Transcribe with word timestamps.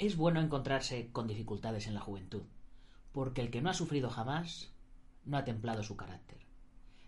Es 0.00 0.16
bueno 0.16 0.40
encontrarse 0.40 1.10
con 1.12 1.26
dificultades 1.26 1.86
en 1.86 1.92
la 1.92 2.00
juventud, 2.00 2.40
porque 3.12 3.42
el 3.42 3.50
que 3.50 3.60
no 3.60 3.68
ha 3.68 3.74
sufrido 3.74 4.08
jamás 4.08 4.70
no 5.26 5.36
ha 5.36 5.44
templado 5.44 5.82
su 5.82 5.94
carácter. 5.94 6.38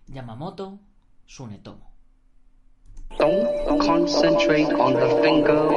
Yamamoto 0.08 0.78
Sunetomo. 1.24 1.90
Don't 3.18 4.10
finger. 5.22 5.72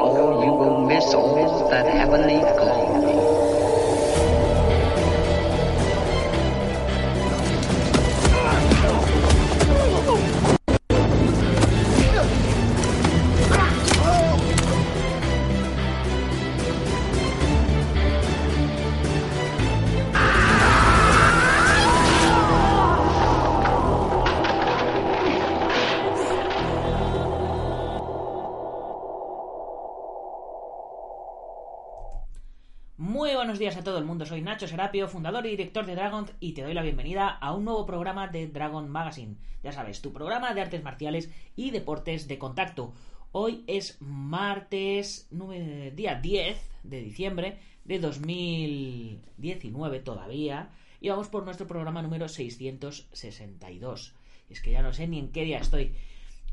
Muy 32.98 33.36
buenos 33.36 33.60
días 33.60 33.76
a 33.76 33.84
todo 33.84 33.98
el 33.98 34.06
mundo, 34.06 34.26
soy 34.26 34.42
Nacho 34.42 34.70
Serapio, 34.70 35.10
fundador 35.10 35.46
y 35.46 35.50
director 35.50 35.86
de 35.86 35.96
Dragon 35.96 36.32
y 36.40 36.54
te 36.54 36.62
doy 36.62 36.74
la 36.74 36.82
bienvenida 36.82 37.28
a 37.28 37.54
un 37.54 37.66
nuevo 37.66 37.86
programa 37.86 38.30
de 38.30 38.48
Dragon 38.48 38.88
Magazine. 38.88 39.36
Ya 39.64 39.74
sabes, 39.74 40.02
tu 40.02 40.14
programa 40.14 40.54
de 40.54 40.62
artes 40.62 40.82
marciales 40.82 41.30
y 41.58 41.72
deportes 41.72 42.30
de 42.30 42.38
contacto. 42.38 42.94
Hoy 43.34 43.66
es 43.68 43.98
martes, 44.00 45.28
día 45.30 46.16
10 46.16 46.72
de 46.84 47.02
diciembre 47.02 47.60
de 47.84 48.00
2019 48.00 50.00
todavía 50.00 50.70
y 51.02 51.10
vamos 51.10 51.28
por 51.28 51.44
nuestro 51.44 51.68
programa 51.68 52.02
número 52.02 52.30
662. 52.30 54.16
Es 54.50 54.62
que 54.62 54.72
ya 54.72 54.82
no 54.82 54.94
sé 54.94 55.10
ni 55.10 55.20
en 55.20 55.34
qué 55.34 55.44
día 55.44 55.58
estoy. 55.58 55.92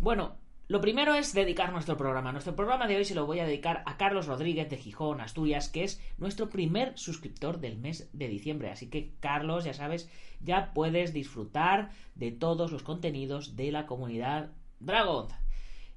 Bueno, 0.01 0.35
lo 0.73 0.81
primero 0.81 1.15
es 1.15 1.35
dedicar 1.35 1.71
nuestro 1.71 1.99
programa. 1.99 2.33
Nuestro 2.33 2.57
programa 2.57 2.87
de 2.87 2.97
hoy 2.97 3.05
se 3.05 3.15
lo 3.15 3.27
voy 3.27 3.41
a 3.41 3.45
dedicar 3.45 3.83
a 3.85 3.99
Carlos 3.99 4.27
Rodríguez 4.27 4.71
de 4.71 4.79
Gijón, 4.79 5.21
Asturias, 5.21 5.69
que 5.69 5.85
es 5.85 6.01
nuestro 6.17 6.49
primer 6.49 6.97
suscriptor 6.97 7.61
del 7.61 7.77
mes 7.77 8.09
de 8.15 8.27
diciembre. 8.27 8.71
Así 8.71 8.89
que, 8.89 9.13
Carlos, 9.21 9.65
ya 9.65 9.75
sabes, 9.75 10.11
ya 10.41 10.73
puedes 10.73 11.13
disfrutar 11.13 11.91
de 12.15 12.33
todos 12.33 12.73
los 12.73 12.83
contenidos 12.83 13.55
de 13.55 13.71
la 13.71 13.85
comunidad 13.85 14.53
Dragon. 14.81 15.29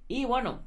Y 0.10 0.26
bueno, 0.26 0.64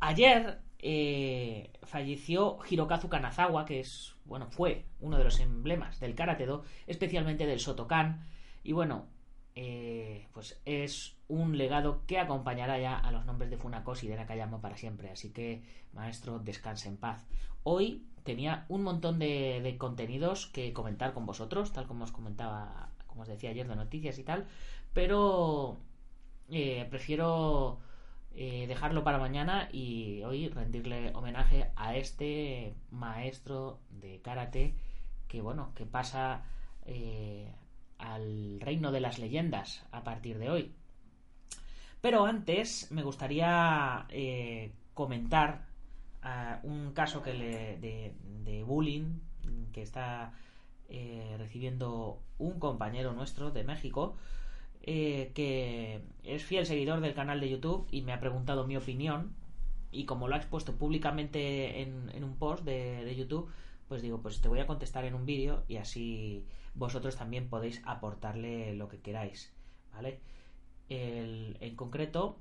ayer 0.00 0.62
eh, 0.78 1.70
falleció 1.82 2.60
Hirokazu 2.66 3.10
Kanazawa, 3.10 3.66
que 3.66 3.80
es, 3.80 4.16
bueno, 4.24 4.46
fue 4.50 4.86
uno 5.00 5.18
de 5.18 5.24
los 5.24 5.38
emblemas 5.38 6.00
del 6.00 6.14
Karate 6.14 6.46
Do, 6.46 6.64
especialmente 6.86 7.44
del 7.44 7.58
Shotokan. 7.58 8.26
Y 8.64 8.72
bueno, 8.72 9.06
eh, 9.54 10.28
pues 10.32 10.60
es 10.64 11.16
un 11.28 11.58
legado 11.58 12.02
que 12.06 12.18
acompañará 12.18 12.78
ya 12.78 12.98
a 12.98 13.12
los 13.12 13.26
nombres 13.26 13.50
de 13.50 13.58
Funakoshi 13.58 14.06
y 14.06 14.08
de 14.08 14.16
Nakayama 14.16 14.60
para 14.60 14.76
siempre. 14.76 15.10
Así 15.10 15.30
que, 15.32 15.62
maestro, 15.92 16.38
descanse 16.38 16.88
en 16.88 16.96
paz. 16.96 17.26
Hoy 17.62 18.06
tenía 18.24 18.64
un 18.68 18.82
montón 18.82 19.18
de, 19.18 19.76
contenidos 19.78 20.46
que 20.46 20.72
comentar 20.72 21.12
con 21.12 21.26
vosotros, 21.26 21.72
tal 21.72 21.86
como 21.86 22.04
os 22.04 22.12
comentaba, 22.12 22.90
como 23.06 23.22
os 23.22 23.28
decía 23.28 23.50
ayer, 23.50 23.68
de 23.68 23.76
noticias 23.76 24.18
y 24.18 24.24
tal, 24.24 24.46
pero 24.94 25.76
eh, 26.50 26.86
prefiero 26.90 27.78
eh, 28.34 28.66
dejarlo 28.66 29.04
para 29.04 29.18
mañana 29.18 29.68
y 29.72 30.22
hoy 30.22 30.48
rendirle 30.48 31.12
homenaje 31.14 31.70
a 31.76 31.96
este 31.96 32.74
maestro 32.90 33.80
de 33.90 34.20
karate 34.22 34.74
que, 35.28 35.42
bueno, 35.42 35.72
que 35.74 35.86
pasa 35.86 36.44
al 38.02 38.60
reino 38.60 38.90
de 38.92 39.00
las 39.00 39.18
leyendas 39.18 39.86
a 39.92 40.02
partir 40.02 40.38
de 40.38 40.50
hoy. 40.50 40.72
Pero 42.00 42.26
antes 42.26 42.90
me 42.90 43.02
gustaría 43.04 44.06
eh, 44.10 44.72
comentar 44.92 45.66
ah, 46.22 46.58
un 46.64 46.92
caso 46.92 47.22
que 47.22 47.32
le- 47.32 47.78
de, 47.78 48.62
bullying 48.64 49.20
que 49.72 49.82
está 49.82 50.32
eh, 50.88 51.36
recibiendo 51.38 52.20
un 52.38 52.58
compañero 52.58 53.12
nuestro 53.12 53.50
de 53.50 53.64
México 53.64 54.16
eh, 54.82 55.30
que 55.34 56.02
es 56.24 56.44
fiel 56.44 56.66
seguidor 56.66 57.00
del 57.00 57.14
canal 57.14 57.40
de 57.40 57.48
YouTube 57.50 57.86
y 57.90 58.02
me 58.02 58.12
ha 58.12 58.20
preguntado 58.20 58.66
mi 58.66 58.76
opinión 58.76 59.34
y 59.90 60.04
como 60.04 60.26
lo 60.28 60.34
ha 60.34 60.38
expuesto 60.38 60.76
públicamente 60.76 61.82
en, 61.82 62.24
un 62.24 62.36
post 62.36 62.64
de 62.64 63.14
YouTube 63.16 63.50
pues 63.92 64.00
digo 64.00 64.22
pues 64.22 64.40
te 64.40 64.48
voy 64.48 64.58
a 64.58 64.66
contestar 64.66 65.04
en 65.04 65.12
un 65.12 65.26
vídeo 65.26 65.64
y 65.68 65.76
así 65.76 66.46
vosotros 66.72 67.14
también 67.14 67.50
podéis 67.50 67.82
aportarle 67.84 68.72
lo 68.72 68.88
que 68.88 69.02
queráis 69.02 69.52
vale 69.92 70.18
en 70.88 71.76
concreto 71.76 72.38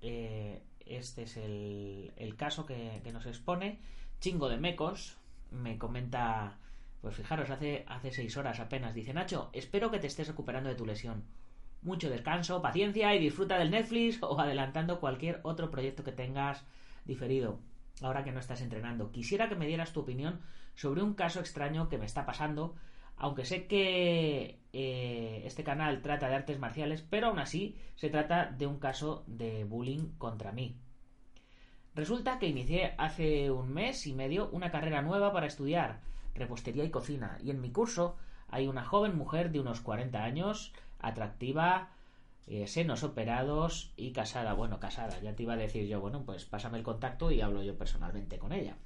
eh, 0.00 0.62
este 0.86 1.24
es 1.24 1.36
el, 1.36 2.10
el 2.16 2.36
caso 2.36 2.64
que, 2.64 3.02
que 3.04 3.12
nos 3.12 3.26
expone. 3.26 3.80
Chingo 4.18 4.48
de 4.48 4.56
Mecos 4.56 5.18
me 5.50 5.76
comenta 5.76 6.56
pues 7.02 7.14
fijaros 7.16 7.50
hace, 7.50 7.84
hace 7.86 8.10
seis 8.10 8.34
horas 8.38 8.58
apenas 8.58 8.94
dice 8.94 9.12
Nacho 9.12 9.50
espero 9.52 9.90
que 9.90 9.98
te 9.98 10.06
estés 10.06 10.28
recuperando 10.28 10.70
de 10.70 10.74
tu 10.74 10.86
lesión. 10.86 11.24
Mucho 11.82 12.08
descanso, 12.08 12.62
paciencia 12.62 13.14
y 13.14 13.18
disfruta 13.18 13.58
del 13.58 13.72
Netflix 13.72 14.22
o 14.22 14.40
adelantando 14.40 15.00
cualquier 15.00 15.40
otro 15.42 15.70
proyecto 15.70 16.02
que 16.02 16.12
tengas 16.12 16.64
diferido 17.04 17.60
ahora 18.02 18.24
que 18.24 18.32
no 18.32 18.40
estás 18.40 18.60
entrenando. 18.60 19.10
Quisiera 19.10 19.48
que 19.48 19.56
me 19.56 19.66
dieras 19.66 19.92
tu 19.92 20.00
opinión 20.00 20.40
sobre 20.74 21.02
un 21.02 21.14
caso 21.14 21.40
extraño 21.40 21.88
que 21.88 21.98
me 21.98 22.06
está 22.06 22.26
pasando, 22.26 22.74
aunque 23.16 23.44
sé 23.44 23.66
que 23.66 24.60
eh, 24.72 25.42
este 25.44 25.64
canal 25.64 26.02
trata 26.02 26.28
de 26.28 26.34
artes 26.34 26.58
marciales, 26.58 27.02
pero 27.02 27.28
aún 27.28 27.38
así 27.38 27.76
se 27.94 28.10
trata 28.10 28.46
de 28.46 28.66
un 28.66 28.78
caso 28.78 29.24
de 29.26 29.64
bullying 29.64 30.16
contra 30.18 30.52
mí. 30.52 30.76
Resulta 31.94 32.38
que 32.38 32.48
inicié 32.48 32.94
hace 32.98 33.50
un 33.50 33.72
mes 33.72 34.06
y 34.06 34.12
medio 34.12 34.50
una 34.50 34.70
carrera 34.70 35.00
nueva 35.00 35.32
para 35.32 35.46
estudiar 35.46 36.00
repostería 36.34 36.84
y 36.84 36.90
cocina, 36.90 37.38
y 37.42 37.50
en 37.50 37.60
mi 37.62 37.72
curso 37.72 38.16
hay 38.48 38.68
una 38.68 38.84
joven 38.84 39.16
mujer 39.16 39.50
de 39.50 39.60
unos 39.60 39.80
40 39.80 40.22
años, 40.22 40.74
atractiva, 40.98 41.90
eh, 42.46 42.66
senos 42.66 43.02
operados 43.02 43.92
y 43.96 44.12
casada. 44.12 44.54
Bueno, 44.54 44.78
casada, 44.78 45.20
ya 45.20 45.34
te 45.34 45.42
iba 45.42 45.54
a 45.54 45.56
decir 45.56 45.86
yo, 45.86 46.00
bueno, 46.00 46.24
pues 46.24 46.44
pásame 46.44 46.78
el 46.78 46.84
contacto 46.84 47.30
y 47.30 47.40
hablo 47.40 47.62
yo 47.62 47.76
personalmente 47.76 48.38
con 48.38 48.52
ella. 48.52 48.76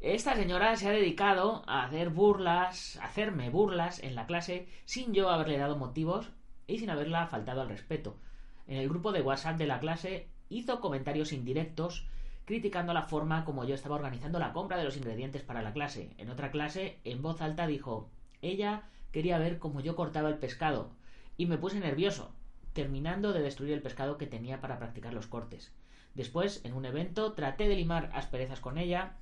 Esta 0.00 0.36
señora 0.36 0.76
se 0.76 0.88
ha 0.88 0.92
dedicado 0.92 1.62
a 1.66 1.84
hacer 1.84 2.10
burlas, 2.10 2.98
a 2.98 3.06
hacerme 3.06 3.50
burlas 3.50 4.02
en 4.02 4.14
la 4.14 4.26
clase 4.26 4.68
sin 4.84 5.14
yo 5.14 5.30
haberle 5.30 5.56
dado 5.56 5.76
motivos 5.76 6.30
y 6.66 6.78
sin 6.78 6.90
haberla 6.90 7.26
faltado 7.26 7.62
al 7.62 7.70
respeto. 7.70 8.18
En 8.66 8.76
el 8.76 8.88
grupo 8.88 9.12
de 9.12 9.22
WhatsApp 9.22 9.56
de 9.56 9.66
la 9.66 9.80
clase 9.80 10.28
hizo 10.48 10.80
comentarios 10.80 11.32
indirectos 11.32 12.06
criticando 12.44 12.92
la 12.92 13.04
forma 13.04 13.44
como 13.44 13.64
yo 13.64 13.74
estaba 13.74 13.94
organizando 13.94 14.38
la 14.38 14.52
compra 14.52 14.76
de 14.76 14.84
los 14.84 14.96
ingredientes 14.96 15.42
para 15.42 15.62
la 15.62 15.72
clase. 15.72 16.14
En 16.18 16.28
otra 16.28 16.50
clase, 16.50 16.98
en 17.04 17.22
voz 17.22 17.40
alta 17.40 17.66
dijo, 17.66 18.10
ella 18.42 18.82
quería 19.10 19.38
ver 19.38 19.58
cómo 19.58 19.80
yo 19.80 19.96
cortaba 19.96 20.28
el 20.28 20.38
pescado 20.38 20.90
y 21.36 21.46
me 21.46 21.58
puse 21.58 21.80
nervioso, 21.80 22.34
terminando 22.74 23.32
de 23.32 23.40
destruir 23.42 23.72
el 23.72 23.82
pescado 23.82 24.18
que 24.18 24.26
tenía 24.26 24.60
para 24.60 24.78
practicar 24.78 25.14
los 25.14 25.26
cortes. 25.28 25.72
Después, 26.14 26.60
en 26.64 26.74
un 26.74 26.84
evento, 26.84 27.32
traté 27.32 27.68
de 27.68 27.76
limar 27.76 28.10
asperezas 28.14 28.60
con 28.60 28.78
ella 28.78 29.16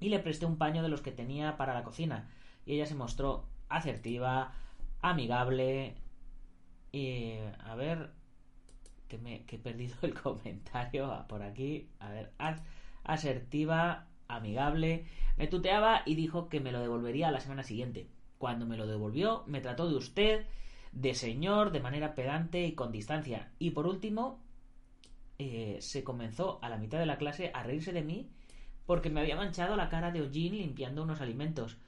y 0.00 0.10
le 0.10 0.20
presté 0.20 0.46
un 0.46 0.58
paño 0.58 0.82
de 0.82 0.88
los 0.90 1.02
que 1.02 1.12
tenía 1.12 1.56
para 1.56 1.74
la 1.74 1.84
cocina. 1.84 2.30
Y 2.66 2.74
ella 2.74 2.86
se 2.86 2.94
mostró 2.94 3.48
asertiva, 3.68 4.52
amigable. 5.02 5.96
Y 6.92 7.34
a 7.64 7.74
ver, 7.74 8.10
que, 9.08 9.18
me, 9.18 9.44
he 9.48 9.58
perdido 9.58 9.96
el 10.02 10.14
comentario 10.22 11.24
por 11.28 11.42
aquí. 11.42 11.88
A 12.00 12.10
ver, 12.10 12.32
as- 12.38 12.62
asertiva, 13.04 14.06
amigable. 14.28 15.06
Me 15.36 15.46
tuteaba 15.46 16.02
y 16.06 16.14
dijo 16.14 16.48
que 16.48 16.60
me 16.60 16.72
lo 16.72 16.80
devolvería 16.80 17.28
a 17.28 17.32
la 17.32 17.40
semana 17.40 17.62
siguiente. 17.62 18.08
Cuando 18.38 18.66
me 18.66 18.76
lo 18.76 18.86
devolvió, 18.86 19.44
me 19.46 19.60
trató 19.60 19.88
de 19.88 19.96
usted, 19.96 20.46
de 20.94 21.14
señor, 21.14 21.72
de 21.72 21.80
manera 21.80 22.14
pedante 22.14 22.64
y 22.64 22.72
con 22.72 22.92
distancia. 22.92 23.50
Y 23.58 23.70
por 23.70 23.86
último, 23.86 24.40
eh, 25.38 25.78
se 25.80 26.04
comenzó 26.04 26.58
a 26.62 26.68
la 26.68 26.78
mitad 26.78 26.98
de 26.98 27.06
la 27.06 27.18
clase 27.18 27.50
a 27.52 27.62
reírse 27.62 27.92
de 27.92 28.02
mí 28.02 28.30
porque 28.86 29.10
me 29.10 29.20
había 29.20 29.36
manchado 29.36 29.76
la 29.76 29.88
cara 29.88 30.12
de 30.12 30.22
hollín 30.22 30.56
limpiando 30.56 31.02
unos 31.02 31.20
alimentos. 31.20 31.78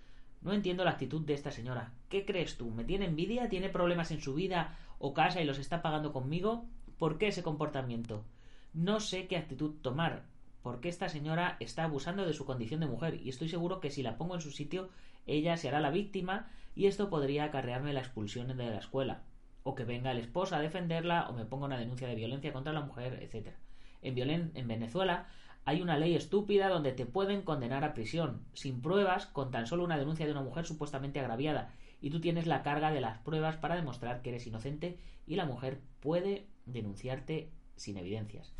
No 0.40 0.52
entiendo 0.52 0.84
la 0.84 0.92
actitud 0.92 1.24
de 1.24 1.34
esta 1.34 1.50
señora. 1.50 1.92
¿Qué 2.08 2.24
crees 2.24 2.56
tú? 2.56 2.70
¿Me 2.70 2.84
tiene 2.84 3.06
envidia? 3.06 3.48
¿Tiene 3.48 3.68
problemas 3.68 4.10
en 4.10 4.20
su 4.20 4.34
vida 4.34 4.76
o 4.98 5.14
casa 5.14 5.40
y 5.40 5.44
los 5.44 5.58
está 5.58 5.82
pagando 5.82 6.12
conmigo? 6.12 6.66
¿Por 6.98 7.18
qué 7.18 7.28
ese 7.28 7.42
comportamiento? 7.42 8.24
No 8.72 9.00
sé 9.00 9.26
qué 9.26 9.36
actitud 9.36 9.74
tomar, 9.82 10.24
porque 10.62 10.88
esta 10.88 11.08
señora 11.08 11.56
está 11.60 11.84
abusando 11.84 12.26
de 12.26 12.32
su 12.32 12.44
condición 12.44 12.80
de 12.80 12.86
mujer 12.86 13.20
y 13.22 13.28
estoy 13.28 13.48
seguro 13.48 13.80
que 13.80 13.90
si 13.90 14.02
la 14.02 14.16
pongo 14.16 14.34
en 14.34 14.40
su 14.40 14.50
sitio, 14.50 14.88
ella 15.26 15.56
se 15.56 15.68
hará 15.68 15.80
la 15.80 15.90
víctima 15.90 16.50
y 16.74 16.86
esto 16.86 17.10
podría 17.10 17.44
acarrearme 17.44 17.92
la 17.92 18.00
expulsión 18.00 18.48
de 18.48 18.54
la 18.54 18.78
escuela, 18.78 19.22
o 19.62 19.74
que 19.74 19.84
venga 19.84 20.12
el 20.12 20.18
esposo 20.18 20.54
a 20.54 20.60
defenderla, 20.60 21.28
o 21.28 21.32
me 21.32 21.44
ponga 21.44 21.66
una 21.66 21.78
denuncia 21.78 22.06
de 22.06 22.14
violencia 22.14 22.52
contra 22.52 22.72
la 22.72 22.82
mujer, 22.82 23.22
etc. 23.22 23.54
En, 24.02 24.14
violen 24.14 24.52
en 24.54 24.68
Venezuela 24.68 25.26
hay 25.64 25.82
una 25.82 25.98
ley 25.98 26.14
estúpida 26.14 26.68
donde 26.68 26.92
te 26.92 27.06
pueden 27.06 27.42
condenar 27.42 27.82
a 27.82 27.92
prisión, 27.92 28.44
sin 28.52 28.80
pruebas, 28.80 29.26
con 29.26 29.50
tan 29.50 29.66
solo 29.66 29.82
una 29.82 29.98
denuncia 29.98 30.24
de 30.24 30.32
una 30.32 30.42
mujer 30.42 30.64
supuestamente 30.64 31.18
agraviada, 31.18 31.74
y 32.00 32.10
tú 32.10 32.20
tienes 32.20 32.46
la 32.46 32.62
carga 32.62 32.92
de 32.92 33.00
las 33.00 33.18
pruebas 33.18 33.56
para 33.56 33.74
demostrar 33.74 34.22
que 34.22 34.30
eres 34.30 34.46
inocente 34.46 34.98
y 35.26 35.34
la 35.34 35.46
mujer 35.46 35.80
puede 36.00 36.46
denunciarte 36.66 37.50
sin 37.74 37.96
evidencias. 37.96 38.54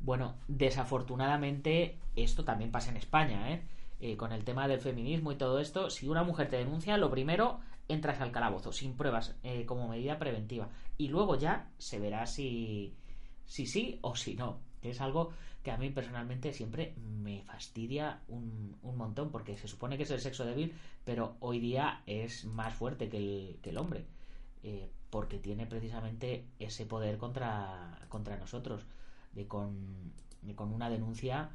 Bueno, 0.00 0.36
desafortunadamente 0.48 1.98
esto 2.16 2.44
también 2.44 2.70
pasa 2.70 2.90
en 2.90 2.96
España, 2.96 3.52
¿eh? 3.52 3.62
Eh, 4.02 4.16
con 4.16 4.32
el 4.32 4.44
tema 4.44 4.66
del 4.66 4.80
feminismo 4.80 5.30
y 5.30 5.36
todo 5.36 5.60
esto, 5.60 5.90
si 5.90 6.08
una 6.08 6.22
mujer 6.22 6.48
te 6.48 6.56
denuncia, 6.56 6.96
lo 6.96 7.10
primero 7.10 7.60
entras 7.86 8.20
al 8.22 8.32
calabozo, 8.32 8.72
sin 8.72 8.96
pruebas, 8.96 9.36
eh, 9.42 9.66
como 9.66 9.88
medida 9.88 10.18
preventiva. 10.18 10.70
Y 10.96 11.08
luego 11.08 11.36
ya 11.36 11.70
se 11.76 11.98
verá 11.98 12.24
si, 12.24 12.94
si 13.44 13.66
sí 13.66 13.98
o 14.00 14.16
si 14.16 14.36
no. 14.36 14.58
Es 14.80 15.02
algo 15.02 15.32
que 15.62 15.70
a 15.70 15.76
mí 15.76 15.90
personalmente 15.90 16.54
siempre 16.54 16.94
me 16.96 17.42
fastidia 17.42 18.22
un, 18.28 18.74
un, 18.82 18.96
montón, 18.96 19.30
porque 19.30 19.58
se 19.58 19.68
supone 19.68 19.98
que 19.98 20.04
es 20.04 20.10
el 20.10 20.20
sexo 20.20 20.46
débil, 20.46 20.74
pero 21.04 21.36
hoy 21.40 21.60
día 21.60 22.02
es 22.06 22.46
más 22.46 22.72
fuerte 22.72 23.10
que 23.10 23.18
el, 23.18 23.58
que 23.60 23.68
el 23.68 23.76
hombre, 23.76 24.06
eh, 24.62 24.88
porque 25.10 25.38
tiene 25.38 25.66
precisamente 25.66 26.46
ese 26.58 26.86
poder 26.86 27.18
contra, 27.18 27.98
contra 28.08 28.38
nosotros, 28.38 28.86
de 29.32 29.46
con, 29.46 30.14
con 30.54 30.72
una 30.72 30.88
denuncia 30.88 31.50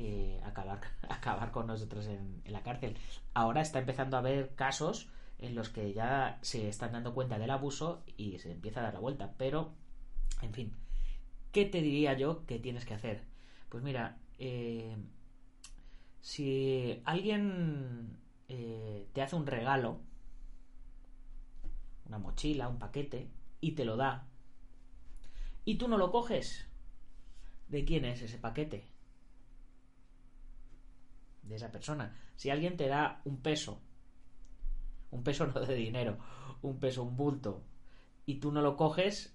eh, 0.00 0.40
acabar, 0.44 0.80
acabar 1.08 1.50
con 1.50 1.66
nosotros 1.66 2.06
en, 2.06 2.40
la 2.46 2.62
cárcel. 2.62 2.96
Ahora 3.34 3.62
está 3.62 3.80
empezando 3.80 4.16
a 4.16 4.20
haber 4.20 4.54
casos 4.54 5.08
en 5.40 5.56
los 5.56 5.70
que 5.70 5.92
ya 5.92 6.38
se 6.40 6.68
están 6.68 6.92
dando 6.92 7.14
cuenta 7.14 7.36
del 7.36 7.50
abuso 7.50 8.04
y 8.16 8.38
se 8.38 8.52
empieza 8.52 8.78
a 8.78 8.84
dar 8.84 8.94
la 8.94 9.00
vuelta, 9.00 9.34
pero, 9.36 9.72
en 10.40 10.54
fin, 10.54 10.72
¿qué 11.50 11.64
te 11.64 11.82
diría 11.82 12.16
yo 12.16 12.46
que 12.46 12.60
tienes 12.60 12.84
que 12.84 12.94
hacer? 12.94 13.24
Pues 13.68 13.82
mira, 13.82 14.18
eh, 14.38 14.96
si 16.20 17.02
alguien 17.04 18.18
eh, 18.48 19.08
te 19.12 19.22
hace 19.22 19.34
un 19.34 19.48
regalo, 19.48 19.98
una 22.06 22.18
mochila, 22.18 22.68
un 22.68 22.78
paquete, 22.78 23.26
y 23.60 23.72
te 23.72 23.84
lo 23.84 23.96
da, 23.96 24.28
y 25.64 25.74
tú 25.74 25.88
no 25.88 25.98
lo 25.98 26.12
coges, 26.12 26.68
¿de 27.66 27.84
quién 27.84 28.04
es 28.04 28.22
ese 28.22 28.38
paquete? 28.38 28.86
De 31.42 31.56
esa 31.56 31.70
persona. 31.70 32.16
Si 32.36 32.50
alguien 32.50 32.76
te 32.76 32.88
da 32.88 33.22
un 33.24 33.38
peso, 33.38 33.80
un 35.10 35.22
peso 35.22 35.46
no 35.54 35.60
de 35.60 35.74
dinero, 35.74 36.18
un 36.62 36.78
peso, 36.78 37.02
un 37.02 37.16
bulto, 37.16 37.62
y 38.26 38.36
tú 38.36 38.52
no 38.52 38.60
lo 38.60 38.76
coges, 38.76 39.34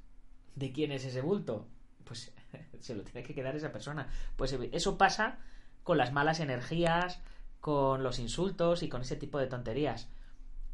¿de 0.55 0.71
quién 0.71 0.91
es 0.91 1.05
ese 1.05 1.21
bulto? 1.21 1.67
Pues 2.03 2.33
se 2.79 2.95
lo 2.95 3.03
tiene 3.03 3.23
que 3.23 3.33
quedar 3.33 3.55
esa 3.55 3.71
persona. 3.71 4.07
Pues 4.35 4.53
eso 4.71 4.97
pasa 4.97 5.39
con 5.83 5.97
las 5.97 6.13
malas 6.13 6.39
energías, 6.39 7.21
con 7.59 8.03
los 8.03 8.19
insultos 8.19 8.83
y 8.83 8.89
con 8.89 9.01
ese 9.01 9.15
tipo 9.15 9.39
de 9.39 9.47
tonterías. 9.47 10.09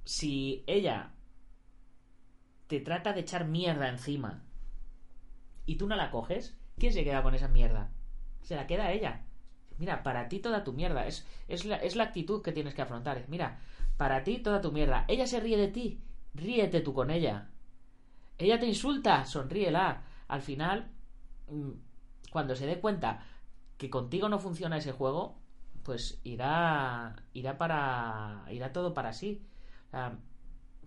Si 0.06 0.64
ella 0.68 1.14
te 2.68 2.80
trata 2.80 3.14
de 3.14 3.22
echar 3.22 3.46
mierda 3.46 3.90
encima 3.90 4.44
y 5.66 5.76
tú 5.76 5.88
no 5.88 5.96
la 5.96 6.12
coges, 6.12 6.58
¿quién 6.78 6.94
se 6.94 7.04
queda 7.04 7.24
con 7.24 7.36
esa 7.36 7.48
mierda? 7.48 7.92
Se 8.42 8.56
la 8.56 8.68
queda 8.68 8.92
ella. 8.92 9.26
Mira, 9.80 10.04
para 10.04 10.28
ti 10.30 10.40
toda 10.40 10.64
tu 10.64 10.74
mierda. 10.74 11.08
Es, 11.08 11.26
es, 11.48 11.66
la, 11.66 11.78
es 11.78 11.96
la 11.96 12.04
actitud 12.04 12.42
que 12.42 12.52
tienes 12.52 12.76
que 12.76 12.82
afrontar. 12.82 13.24
Mira, 13.30 13.60
para 13.98 14.24
ti 14.24 14.40
toda 14.40 14.62
tu 14.62 14.72
mierda. 14.72 15.06
Ella 15.08 15.26
se 15.26 15.40
ríe 15.40 15.58
de 15.58 15.70
ti. 15.70 16.02
Ríete 16.34 16.82
tú 16.82 16.94
con 16.94 17.10
ella. 17.10 17.50
Ella 18.38 18.60
te 18.60 18.68
insulta. 18.68 19.26
Sonríela. 19.26 20.04
Al 20.28 20.42
final, 20.42 20.92
mm, 21.48 21.72
cuando 22.32 22.56
se 22.56 22.68
dé 22.68 22.80
cuenta 22.80 23.24
que 23.78 23.90
contigo 23.90 24.28
no 24.30 24.40
funciona 24.40 24.78
ese 24.78 24.92
juego, 24.92 25.40
pues 25.84 26.20
irá 26.24 27.16
irá 27.34 27.58
para 27.58 28.44
irá 28.52 28.74
todo 28.74 28.94
para 28.94 29.14
sí. 29.14 29.42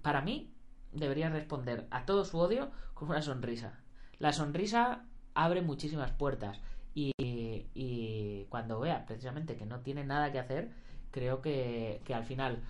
Para 0.03 0.21
mí 0.21 0.55
debería 0.93 1.31
responder 1.31 1.89
a 1.91 2.05
todo 2.05 2.25
su 2.25 2.39
odio 2.39 2.71
con 2.95 3.09
una 3.09 3.23
sonrisa. 3.23 3.81
La 4.19 4.33
sonrisa 4.33 5.07
abre 5.35 5.63
muchísimas 5.63 6.13
puertas 6.13 6.61
y, 6.95 7.13
y 7.19 8.47
cuando 8.49 8.81
vea 8.81 9.07
precisamente 9.07 9.57
que 9.57 9.67
no 9.67 9.81
tiene 9.81 10.05
nada 10.05 10.33
que 10.33 10.39
hacer, 10.39 10.71
creo 11.11 11.41
que, 11.41 12.03
que 12.05 12.15
al 12.15 12.25
final 12.25 12.63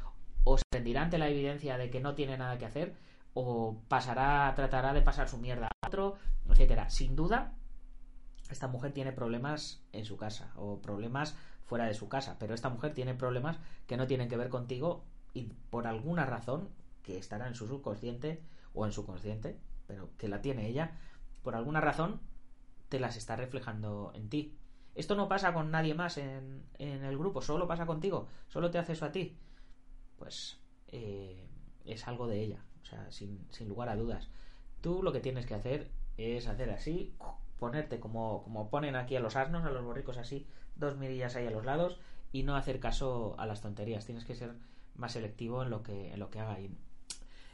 o 0.44 0.58
se 0.58 0.64
rendirá 0.72 1.02
ante 1.02 1.18
la 1.18 1.28
evidencia 1.28 1.78
de 1.78 1.90
que 1.90 2.00
no 2.00 2.14
tiene 2.14 2.36
nada 2.36 2.58
que 2.58 2.66
hacer 2.66 2.94
o 3.34 3.80
pasará, 3.88 4.52
tratará 4.54 4.92
de 4.92 5.02
pasar 5.02 5.28
su 5.28 5.38
mierda 5.38 5.68
a 5.68 5.86
otro, 5.86 6.16
etcétera. 6.48 6.90
Sin 6.90 7.16
duda, 7.16 7.54
esta 8.50 8.68
mujer 8.68 8.92
tiene 8.92 9.12
problemas 9.12 9.82
en 9.92 10.04
su 10.04 10.16
casa 10.16 10.52
o 10.56 10.80
problemas 10.80 11.36
fuera 11.64 11.86
de 11.86 11.94
su 11.94 12.08
casa, 12.08 12.36
pero 12.38 12.54
esta 12.54 12.68
mujer 12.68 12.92
tiene 12.92 13.14
problemas 13.14 13.58
que 13.86 13.96
no 13.96 14.06
tienen 14.06 14.28
que 14.28 14.36
ver 14.36 14.50
contigo 14.50 15.04
y 15.32 15.44
por 15.70 15.86
alguna 15.86 16.26
razón 16.26 16.68
que 17.02 17.16
estará 17.16 17.48
en 17.48 17.54
su 17.54 17.66
subconsciente 17.66 18.42
o 18.74 18.84
en 18.84 18.92
su 18.92 19.06
consciente, 19.06 19.58
pero 19.86 20.10
que 20.18 20.28
la 20.28 20.42
tiene 20.42 20.68
ella, 20.68 20.92
por 21.42 21.54
alguna 21.54 21.80
razón 21.80 22.20
te 22.92 23.00
las 23.00 23.16
está 23.16 23.36
reflejando 23.36 24.12
en 24.14 24.28
ti. 24.28 24.54
Esto 24.94 25.14
no 25.14 25.26
pasa 25.26 25.54
con 25.54 25.70
nadie 25.70 25.94
más 25.94 26.18
en, 26.18 26.62
en 26.78 27.04
el 27.04 27.16
grupo, 27.16 27.40
solo 27.40 27.66
pasa 27.66 27.86
contigo, 27.86 28.28
solo 28.48 28.70
te 28.70 28.76
hace 28.76 28.92
eso 28.92 29.06
a 29.06 29.12
ti. 29.12 29.34
Pues 30.18 30.60
eh, 30.88 31.48
es 31.86 32.06
algo 32.06 32.26
de 32.26 32.42
ella, 32.42 32.62
o 32.82 32.84
sea, 32.84 33.10
sin, 33.10 33.46
sin 33.48 33.66
lugar 33.66 33.88
a 33.88 33.96
dudas. 33.96 34.28
Tú 34.82 35.02
lo 35.02 35.10
que 35.10 35.20
tienes 35.20 35.46
que 35.46 35.54
hacer 35.54 35.90
es 36.18 36.46
hacer 36.48 36.68
así, 36.68 37.16
ponerte 37.58 37.98
como, 37.98 38.42
como 38.42 38.68
ponen 38.68 38.94
aquí 38.94 39.16
a 39.16 39.20
los 39.20 39.36
asnos, 39.36 39.64
a 39.64 39.70
los 39.70 39.82
borricos 39.82 40.18
así, 40.18 40.46
dos 40.76 40.98
mirillas 40.98 41.34
ahí 41.34 41.46
a 41.46 41.50
los 41.50 41.64
lados 41.64 41.98
y 42.30 42.42
no 42.42 42.56
hacer 42.56 42.78
caso 42.78 43.36
a 43.38 43.46
las 43.46 43.62
tonterías. 43.62 44.04
Tienes 44.04 44.26
que 44.26 44.34
ser 44.34 44.52
más 44.96 45.12
selectivo 45.12 45.62
en 45.62 45.70
lo 45.70 45.82
que, 45.82 46.12
en 46.12 46.20
lo 46.20 46.28
que 46.28 46.40
haga. 46.40 46.60
Y, 46.60 46.70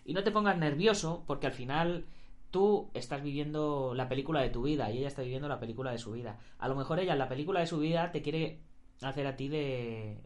y 0.04 0.14
no 0.14 0.24
te 0.24 0.32
pongas 0.32 0.58
nervioso 0.58 1.22
porque 1.28 1.46
al 1.46 1.52
final 1.52 2.06
tú 2.50 2.90
estás 2.94 3.22
viviendo 3.22 3.94
la 3.94 4.08
película 4.08 4.40
de 4.40 4.50
tu 4.50 4.62
vida 4.62 4.90
y 4.90 4.98
ella 4.98 5.08
está 5.08 5.22
viviendo 5.22 5.48
la 5.48 5.60
película 5.60 5.90
de 5.90 5.98
su 5.98 6.12
vida. 6.12 6.38
A 6.58 6.68
lo 6.68 6.74
mejor 6.74 7.00
ella 7.00 7.12
en 7.12 7.18
la 7.18 7.28
película 7.28 7.60
de 7.60 7.66
su 7.66 7.78
vida 7.78 8.12
te 8.12 8.22
quiere 8.22 8.60
hacer 9.02 9.26
a 9.26 9.36
ti 9.36 9.48
de, 9.48 10.20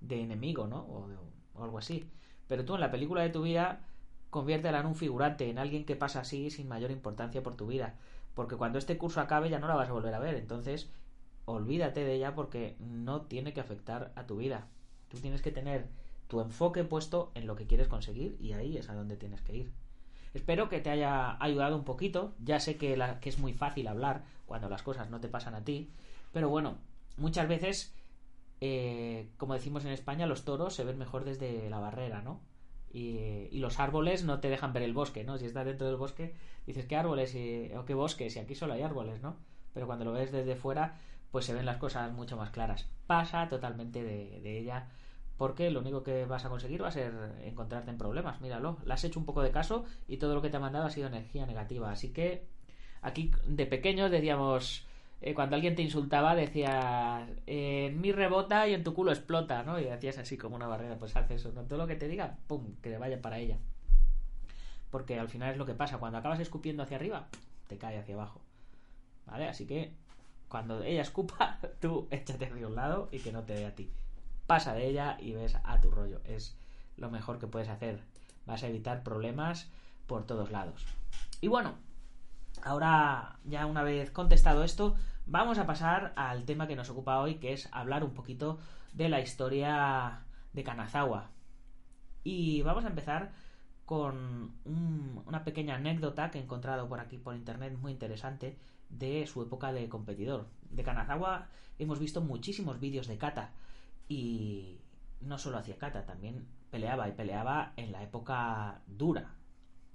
de 0.00 0.22
enemigo, 0.22 0.66
¿no? 0.66 0.80
O, 0.80 1.08
o 1.54 1.64
algo 1.64 1.78
así. 1.78 2.08
Pero 2.48 2.64
tú 2.64 2.74
en 2.74 2.80
la 2.80 2.90
película 2.90 3.22
de 3.22 3.30
tu 3.30 3.42
vida 3.42 3.86
conviértela 4.30 4.80
en 4.80 4.86
un 4.86 4.94
figurante, 4.94 5.50
en 5.50 5.58
alguien 5.58 5.84
que 5.84 5.96
pasa 5.96 6.20
así 6.20 6.50
sin 6.50 6.68
mayor 6.68 6.90
importancia 6.90 7.42
por 7.42 7.54
tu 7.56 7.66
vida 7.66 7.96
porque 8.34 8.56
cuando 8.56 8.78
este 8.78 8.98
curso 8.98 9.20
acabe 9.20 9.50
ya 9.50 9.58
no 9.58 9.68
la 9.68 9.74
vas 9.74 9.88
a 9.88 9.92
volver 9.92 10.14
a 10.14 10.18
ver. 10.18 10.34
Entonces, 10.34 10.90
olvídate 11.44 12.04
de 12.04 12.14
ella 12.14 12.34
porque 12.34 12.76
no 12.78 13.22
tiene 13.22 13.52
que 13.52 13.60
afectar 13.60 14.12
a 14.16 14.26
tu 14.26 14.36
vida. 14.36 14.68
Tú 15.08 15.18
tienes 15.18 15.42
que 15.42 15.52
tener 15.52 15.88
tu 16.28 16.40
enfoque 16.40 16.84
puesto 16.84 17.30
en 17.34 17.46
lo 17.46 17.56
que 17.56 17.66
quieres 17.66 17.88
conseguir 17.88 18.36
y 18.40 18.52
ahí 18.52 18.76
es 18.76 18.88
a 18.88 18.94
donde 18.94 19.16
tienes 19.16 19.42
que 19.42 19.56
ir. 19.56 19.72
Espero 20.34 20.68
que 20.68 20.80
te 20.80 20.90
haya 20.90 21.36
ayudado 21.42 21.76
un 21.76 21.84
poquito. 21.84 22.34
Ya 22.42 22.58
sé 22.60 22.76
que, 22.76 22.98
es 23.22 23.38
muy 23.38 23.52
fácil 23.52 23.88
hablar 23.88 24.24
cuando 24.46 24.68
las 24.68 24.82
cosas 24.82 25.10
no 25.10 25.20
te 25.20 25.28
pasan 25.28 25.54
a 25.54 25.64
ti, 25.64 25.90
pero 26.32 26.48
bueno, 26.48 26.78
muchas 27.16 27.48
veces, 27.48 27.94
eh, 28.60 29.28
como 29.36 29.54
decimos 29.54 29.84
en 29.84 29.92
España, 29.92 30.26
los 30.26 30.44
toros 30.44 30.74
se 30.74 30.84
ven 30.84 30.98
mejor 30.98 31.24
desde 31.24 31.70
la 31.70 31.78
barrera, 31.78 32.22
¿no? 32.22 32.40
Y, 32.92 33.48
los 33.58 33.80
árboles 33.80 34.24
no 34.24 34.40
te 34.40 34.50
dejan 34.50 34.72
ver 34.72 34.82
el 34.82 34.92
bosque, 34.92 35.24
¿no? 35.24 35.38
Si 35.38 35.46
estás 35.46 35.64
dentro 35.64 35.86
del 35.86 35.96
bosque, 35.96 36.34
dices, 36.66 36.86
¿qué 36.86 36.96
árboles 36.96 37.34
y, 37.34 37.70
o 37.74 37.84
qué 37.84 37.94
bosques? 37.94 38.36
Y 38.36 38.38
aquí 38.38 38.54
solo 38.54 38.74
hay 38.74 38.82
árboles, 38.82 39.22
¿no? 39.22 39.36
Pero 39.72 39.86
cuando 39.86 40.04
lo 40.04 40.12
ves 40.12 40.32
desde 40.32 40.56
fuera, 40.56 40.98
pues 41.30 41.46
se 41.46 41.54
ven 41.54 41.64
las 41.64 41.78
cosas 41.78 42.12
mucho 42.12 42.36
más 42.36 42.50
claras. 42.50 42.86
Pasa 43.06 43.48
totalmente 43.48 44.02
de 44.02 44.58
ella, 44.58 44.88
porque 45.42 45.72
lo 45.72 45.80
único 45.80 46.04
que 46.04 46.24
vas 46.24 46.44
a 46.44 46.48
conseguir 46.48 46.84
va 46.84 46.86
a 46.86 46.92
ser 46.92 47.12
encontrarte 47.42 47.90
en 47.90 47.98
problemas. 47.98 48.40
Míralo, 48.40 48.78
le 48.84 48.94
has 48.94 49.02
hecho 49.02 49.18
un 49.18 49.26
poco 49.26 49.42
de 49.42 49.50
caso 49.50 49.84
y 50.06 50.18
todo 50.18 50.36
lo 50.36 50.40
que 50.40 50.50
te 50.50 50.56
ha 50.56 50.60
mandado 50.60 50.86
ha 50.86 50.90
sido 50.90 51.08
energía 51.08 51.46
negativa. 51.46 51.90
Así 51.90 52.12
que 52.12 52.46
aquí 53.00 53.32
de 53.44 53.66
pequeños 53.66 54.12
decíamos 54.12 54.86
eh, 55.20 55.34
cuando 55.34 55.56
alguien 55.56 55.74
te 55.74 55.82
insultaba 55.82 56.36
decías 56.36 57.28
en 57.46 58.00
mi 58.00 58.12
rebota 58.12 58.68
y 58.68 58.74
en 58.74 58.84
tu 58.84 58.94
culo 58.94 59.10
explota, 59.10 59.64
¿no? 59.64 59.80
Y 59.80 59.88
hacías 59.88 60.16
así 60.18 60.38
como 60.38 60.54
una 60.54 60.68
barrera, 60.68 60.96
pues 60.96 61.16
haces 61.16 61.40
eso, 61.40 61.50
¿no? 61.52 61.62
Todo 61.62 61.80
lo 61.80 61.88
que 61.88 61.96
te 61.96 62.06
diga, 62.06 62.38
¡pum!, 62.46 62.76
que 62.80 62.90
te 62.90 62.98
vaya 62.98 63.20
para 63.20 63.40
ella. 63.40 63.58
Porque 64.92 65.18
al 65.18 65.28
final 65.28 65.50
es 65.50 65.58
lo 65.58 65.66
que 65.66 65.74
pasa, 65.74 65.98
cuando 65.98 66.18
acabas 66.18 66.38
escupiendo 66.38 66.84
hacia 66.84 66.98
arriba, 66.98 67.26
te 67.66 67.78
cae 67.78 67.98
hacia 67.98 68.14
abajo. 68.14 68.40
¿Vale? 69.26 69.48
Así 69.48 69.66
que 69.66 69.92
cuando 70.46 70.84
ella 70.84 71.02
escupa, 71.02 71.58
tú 71.80 72.06
échate 72.12 72.48
de 72.48 72.64
un 72.64 72.76
lado 72.76 73.08
y 73.10 73.18
que 73.18 73.32
no 73.32 73.42
te 73.42 73.54
dé 73.54 73.66
a 73.66 73.74
ti. 73.74 73.90
Pasa 74.52 74.74
de 74.74 74.86
ella 74.86 75.16
y 75.18 75.32
ves 75.32 75.56
a 75.64 75.80
tu 75.80 75.90
rollo. 75.90 76.20
Es 76.26 76.54
lo 76.98 77.10
mejor 77.10 77.38
que 77.38 77.46
puedes 77.46 77.70
hacer. 77.70 78.02
Vas 78.44 78.62
a 78.62 78.68
evitar 78.68 79.02
problemas 79.02 79.70
por 80.06 80.26
todos 80.26 80.50
lados. 80.50 80.84
Y 81.40 81.48
bueno, 81.48 81.76
ahora 82.62 83.38
ya 83.44 83.64
una 83.64 83.82
vez 83.82 84.10
contestado 84.10 84.62
esto, 84.62 84.94
vamos 85.24 85.56
a 85.56 85.64
pasar 85.64 86.12
al 86.16 86.44
tema 86.44 86.66
que 86.66 86.76
nos 86.76 86.90
ocupa 86.90 87.18
hoy, 87.20 87.36
que 87.36 87.54
es 87.54 87.70
hablar 87.72 88.04
un 88.04 88.12
poquito 88.12 88.58
de 88.92 89.08
la 89.08 89.22
historia 89.22 90.20
de 90.52 90.62
Kanazawa. 90.62 91.30
Y 92.22 92.60
vamos 92.60 92.84
a 92.84 92.88
empezar 92.88 93.32
con 93.86 94.52
un, 94.66 95.22
una 95.24 95.44
pequeña 95.44 95.76
anécdota 95.76 96.30
que 96.30 96.38
he 96.38 96.42
encontrado 96.42 96.90
por 96.90 97.00
aquí 97.00 97.16
por 97.16 97.34
internet 97.34 97.78
muy 97.80 97.90
interesante 97.90 98.58
de 98.90 99.26
su 99.26 99.40
época 99.40 99.72
de 99.72 99.88
competidor. 99.88 100.46
De 100.68 100.84
Kanazawa 100.84 101.46
hemos 101.78 101.98
visto 101.98 102.20
muchísimos 102.20 102.80
vídeos 102.80 103.06
de 103.06 103.16
kata 103.16 103.52
y 104.12 104.78
no 105.22 105.38
solo 105.38 105.56
hacía 105.56 105.78
kata, 105.78 106.04
también 106.04 106.46
peleaba 106.70 107.08
y 107.08 107.12
peleaba 107.12 107.72
en 107.76 107.92
la 107.92 108.02
época 108.02 108.82
dura. 108.86 109.36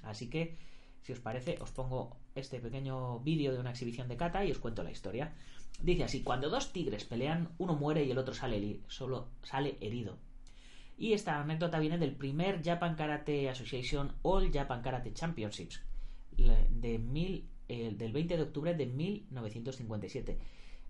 Así 0.01 0.27
que, 0.27 0.57
si 1.03 1.13
os 1.13 1.19
parece, 1.19 1.59
os 1.61 1.71
pongo 1.71 2.17
este 2.33 2.59
pequeño 2.59 3.19
vídeo 3.19 3.53
de 3.53 3.59
una 3.59 3.69
exhibición 3.69 4.07
de 4.07 4.17
kata 4.17 4.43
y 4.43 4.51
os 4.51 4.57
cuento 4.57 4.81
la 4.81 4.89
historia. 4.89 5.35
Dice 5.79 6.03
así, 6.03 6.23
cuando 6.23 6.49
dos 6.49 6.73
tigres 6.73 7.05
pelean, 7.05 7.49
uno 7.59 7.75
muere 7.75 8.05
y 8.05 8.11
el 8.11 8.17
otro 8.17 8.33
sale, 8.33 8.81
solo 8.87 9.29
sale 9.43 9.77
herido. 9.81 10.17
Y 10.97 11.13
esta 11.13 11.39
anécdota 11.39 11.77
viene 11.77 11.99
del 11.99 12.15
primer 12.15 12.63
Japan 12.63 12.95
Karate 12.95 13.49
Association 13.49 14.13
All 14.23 14.51
Japan 14.51 14.81
Karate 14.81 15.13
Championships 15.13 15.83
de 16.31 16.97
mil, 16.97 17.47
del 17.67 18.11
20 18.11 18.35
de 18.35 18.41
octubre 18.41 18.73
de 18.73 18.87
1957. 18.87 20.39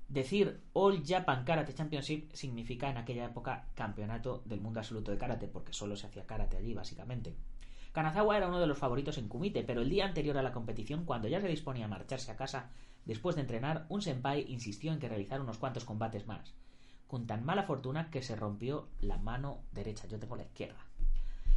Decir 0.10 0.62
All 0.72 1.04
Japan 1.06 1.44
Karate 1.44 1.74
Championship 1.74 2.32
significa 2.34 2.90
en 2.90 2.98
aquella 2.98 3.26
época 3.26 3.68
campeonato 3.76 4.42
del 4.46 4.62
mundo 4.62 4.80
absoluto 4.80 5.12
de 5.12 5.18
karate, 5.18 5.48
porque 5.48 5.74
solo 5.74 5.98
se 5.98 6.08
hacía 6.08 6.26
karate 6.26 6.56
allí, 6.58 6.74
básicamente. 6.74 7.36
Kanazawa 7.92 8.38
era 8.38 8.48
uno 8.48 8.60
de 8.60 8.68
los 8.68 8.78
favoritos 8.78 9.18
en 9.18 9.28
Kumite, 9.28 9.64
pero 9.64 9.82
el 9.82 9.90
día 9.90 10.06
anterior 10.06 10.38
a 10.38 10.44
la 10.44 10.54
competición, 10.54 11.04
cuando 11.04 11.28
ya 11.28 11.42
se 11.42 11.48
disponía 11.48 11.86
a 11.86 11.90
marcharse 11.90 12.32
a 12.32 12.38
casa 12.38 12.70
después 13.06 13.36
de 13.36 13.42
entrenar, 13.42 13.86
un 13.90 14.02
senpai 14.02 14.46
insistió 14.48 14.94
en 14.94 15.00
que 15.00 15.10
realizara 15.10 15.42
unos 15.42 15.58
cuantos 15.58 15.84
combates 15.84 16.26
más, 16.28 16.54
con 17.08 17.26
tan 17.26 17.44
mala 17.44 17.64
fortuna 17.64 18.10
que 18.10 18.22
se 18.22 18.36
rompió 18.36 18.88
la 19.02 19.18
mano 19.18 19.64
derecha, 19.72 20.08
yo 20.08 20.20
tengo 20.20 20.36
la 20.36 20.44
izquierda. 20.44 20.78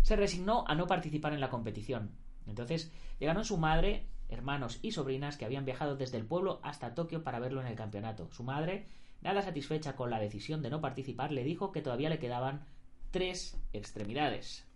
Se 0.03 0.17
resignó 0.17 0.65
a 0.67 0.75
no 0.75 0.87
participar 0.87 1.35
en 1.35 1.41
la 1.41 1.51
competición. 1.51 2.13
Entonces 2.47 2.91
llegaron 3.19 3.45
su 3.45 3.59
madre, 3.59 4.07
hermanos 4.31 4.79
y 4.83 4.93
sobrinas 4.93 5.37
que 5.37 5.45
habían 5.45 5.65
viajado 5.65 5.97
desde 5.97 6.17
el 6.17 6.27
pueblo 6.27 6.61
hasta 6.63 6.95
Tokio 6.95 7.23
para 7.23 7.41
verlo 7.41 7.61
en 7.61 7.67
el 7.67 7.77
campeonato. 7.77 8.31
Su 8.33 8.45
madre, 8.45 8.87
nada 9.21 9.43
satisfecha 9.43 9.97
con 9.97 10.11
la 10.11 10.21
decisión 10.21 10.63
de 10.63 10.71
no 10.71 10.81
participar, 10.81 11.33
le 11.33 11.45
dijo 11.45 11.73
que 11.73 11.83
todavía 11.83 12.09
le 12.09 12.19
quedaban 12.19 12.67
tres 13.11 13.61
extremidades 13.73 14.67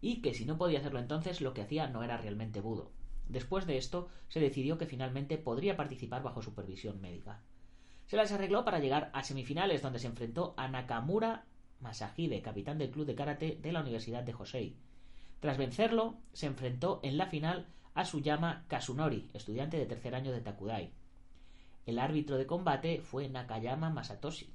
y 0.00 0.22
que 0.22 0.34
si 0.34 0.44
no 0.44 0.58
podía 0.58 0.78
hacerlo 0.78 0.98
entonces 0.98 1.40
lo 1.40 1.54
que 1.54 1.62
hacía 1.62 1.88
no 1.88 2.02
era 2.02 2.16
realmente 2.16 2.60
budo. 2.60 2.90
Después 3.28 3.66
de 3.66 3.76
esto, 3.76 4.08
se 4.28 4.40
decidió 4.40 4.78
que 4.78 4.86
finalmente 4.86 5.36
podría 5.36 5.76
participar 5.76 6.22
bajo 6.22 6.42
supervisión 6.42 7.00
médica. 7.00 7.42
Se 8.06 8.16
las 8.16 8.32
arregló 8.32 8.64
para 8.64 8.78
llegar 8.78 9.10
a 9.12 9.22
semifinales 9.22 9.82
donde 9.82 9.98
se 9.98 10.06
enfrentó 10.06 10.54
a 10.56 10.68
Nakamura 10.68 11.44
Masahide, 11.80 12.40
capitán 12.42 12.78
del 12.78 12.90
club 12.90 13.06
de 13.06 13.14
karate 13.14 13.58
de 13.60 13.72
la 13.72 13.82
Universidad 13.82 14.22
de 14.22 14.34
Hosei. 14.34 14.76
Tras 15.40 15.58
vencerlo, 15.58 16.16
se 16.32 16.46
enfrentó 16.46 17.00
en 17.02 17.18
la 17.18 17.26
final 17.26 17.68
a 17.94 18.04
Suyama 18.04 18.64
Kasunori, 18.68 19.30
estudiante 19.34 19.76
de 19.76 19.86
tercer 19.86 20.14
año 20.14 20.32
de 20.32 20.40
Takudai. 20.40 20.92
El 21.86 21.98
árbitro 21.98 22.36
de 22.36 22.46
combate 22.46 23.00
fue 23.00 23.28
Nakayama 23.28 23.90
Masatoshi. 23.90 24.52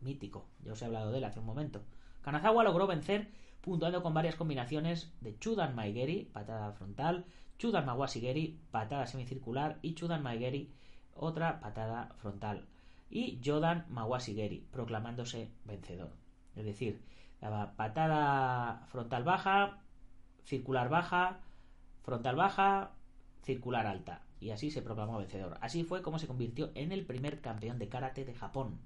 Mítico, 0.00 0.46
ya 0.62 0.72
os 0.72 0.82
he 0.82 0.84
hablado 0.84 1.10
de 1.10 1.18
él 1.18 1.24
hace 1.24 1.40
un 1.40 1.46
momento. 1.46 1.82
Kanazawa 2.22 2.62
logró 2.62 2.86
vencer 2.86 3.30
puntuando 3.60 4.02
con 4.02 4.14
varias 4.14 4.36
combinaciones 4.36 5.12
de 5.20 5.38
Chudan 5.38 5.74
Maigeri, 5.74 6.24
patada 6.32 6.72
frontal, 6.72 7.26
Chudan 7.58 7.84
Mawasigeri, 7.86 8.60
patada 8.70 9.06
semicircular 9.06 9.78
y 9.82 9.94
Chudan 9.94 10.22
Maigeri, 10.22 10.72
otra 11.14 11.60
patada 11.60 12.14
frontal. 12.16 12.66
Y 13.10 13.40
Jodan 13.44 13.86
Mawasigeri, 13.88 14.66
proclamándose 14.70 15.50
vencedor. 15.64 16.12
Es 16.54 16.64
decir, 16.64 17.02
daba 17.40 17.74
patada 17.76 18.86
frontal 18.86 19.24
baja, 19.24 19.82
circular 20.44 20.88
baja, 20.88 21.40
frontal 22.08 22.36
baja, 22.36 22.92
circular 23.42 23.86
alta. 23.86 24.22
Y 24.40 24.48
así 24.48 24.70
se 24.70 24.80
proclamó 24.80 25.18
vencedor. 25.18 25.58
Así 25.60 25.84
fue 25.84 26.00
como 26.00 26.18
se 26.18 26.26
convirtió 26.26 26.70
en 26.74 26.90
el 26.90 27.04
primer 27.04 27.42
campeón 27.42 27.78
de 27.78 27.90
karate 27.90 28.24
de 28.24 28.32
Japón. 28.32 28.80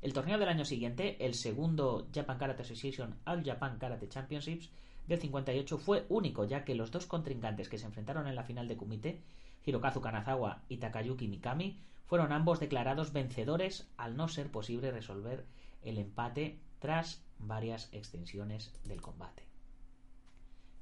El 0.00 0.12
torneo 0.12 0.38
del 0.38 0.48
año 0.48 0.64
siguiente, 0.64 1.26
el 1.26 1.34
segundo 1.34 2.06
Japan 2.14 2.38
Karate 2.38 2.62
Association 2.62 3.18
All 3.24 3.42
Japan 3.44 3.78
Karate 3.80 4.08
Championships 4.08 4.70
del 5.08 5.18
58, 5.18 5.76
fue 5.76 6.06
único, 6.08 6.44
ya 6.44 6.64
que 6.64 6.76
los 6.76 6.92
dos 6.92 7.06
contrincantes 7.06 7.68
que 7.68 7.78
se 7.78 7.86
enfrentaron 7.86 8.28
en 8.28 8.36
la 8.36 8.44
final 8.44 8.68
de 8.68 8.76
Kumite, 8.76 9.22
Hirokazu 9.64 10.00
Kanazawa 10.00 10.62
y 10.68 10.76
Takayuki 10.76 11.26
Mikami, 11.26 11.80
fueron 12.04 12.30
ambos 12.30 12.60
declarados 12.60 13.12
vencedores 13.12 13.90
al 13.96 14.16
no 14.16 14.28
ser 14.28 14.52
posible 14.52 14.92
resolver 14.92 15.46
el 15.82 15.98
empate 15.98 16.60
tras 16.78 17.24
varias 17.40 17.92
extensiones 17.92 18.72
del 18.84 19.00
combate. 19.00 19.42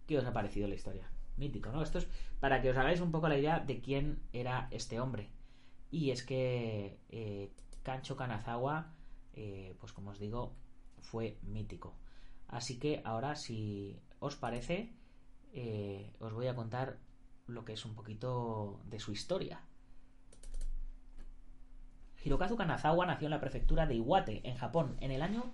¿Qué 0.07 0.19
os 0.19 0.27
ha 0.27 0.33
parecido 0.35 0.69
la 0.69 0.75
historia? 0.75 1.14
Mítico, 1.37 1.71
¿no? 1.71 1.83
Esto 1.83 1.99
es 1.99 2.09
para 2.41 2.63
que 2.63 2.71
os 2.71 2.77
hagáis 2.77 3.01
un 3.01 3.11
poco 3.11 3.29
la 3.29 3.39
idea 3.39 3.61
de 3.61 3.81
quién 3.81 4.23
era 4.33 4.69
este 4.71 5.01
hombre. 5.01 5.31
Y 5.91 6.11
es 6.11 6.23
que 6.23 6.99
eh, 7.09 7.51
Kancho 7.83 8.17
Kanazawa, 8.17 8.93
eh, 9.35 9.75
pues 9.81 9.93
como 9.93 10.11
os 10.11 10.19
digo, 10.19 10.55
fue 11.01 11.39
mítico. 11.43 11.95
Así 12.49 12.79
que 12.79 13.03
ahora, 13.05 13.35
si 13.35 13.99
os 14.21 14.37
parece, 14.37 14.93
eh, 15.53 16.13
os 16.21 16.33
voy 16.33 16.47
a 16.47 16.55
contar 16.55 16.99
lo 17.47 17.65
que 17.65 17.75
es 17.75 17.85
un 17.85 17.95
poquito 17.95 18.81
de 18.87 19.01
su 19.01 19.13
historia. 19.13 19.61
Hirokazu 22.25 22.57
Kanazawa 22.57 23.07
nació 23.07 23.27
en 23.27 23.33
la 23.33 23.41
prefectura 23.41 23.87
de 23.87 23.97
Iwate, 23.97 24.49
en 24.49 24.57
Japón, 24.57 24.97
en 25.01 25.11
el 25.11 25.21
año 25.21 25.53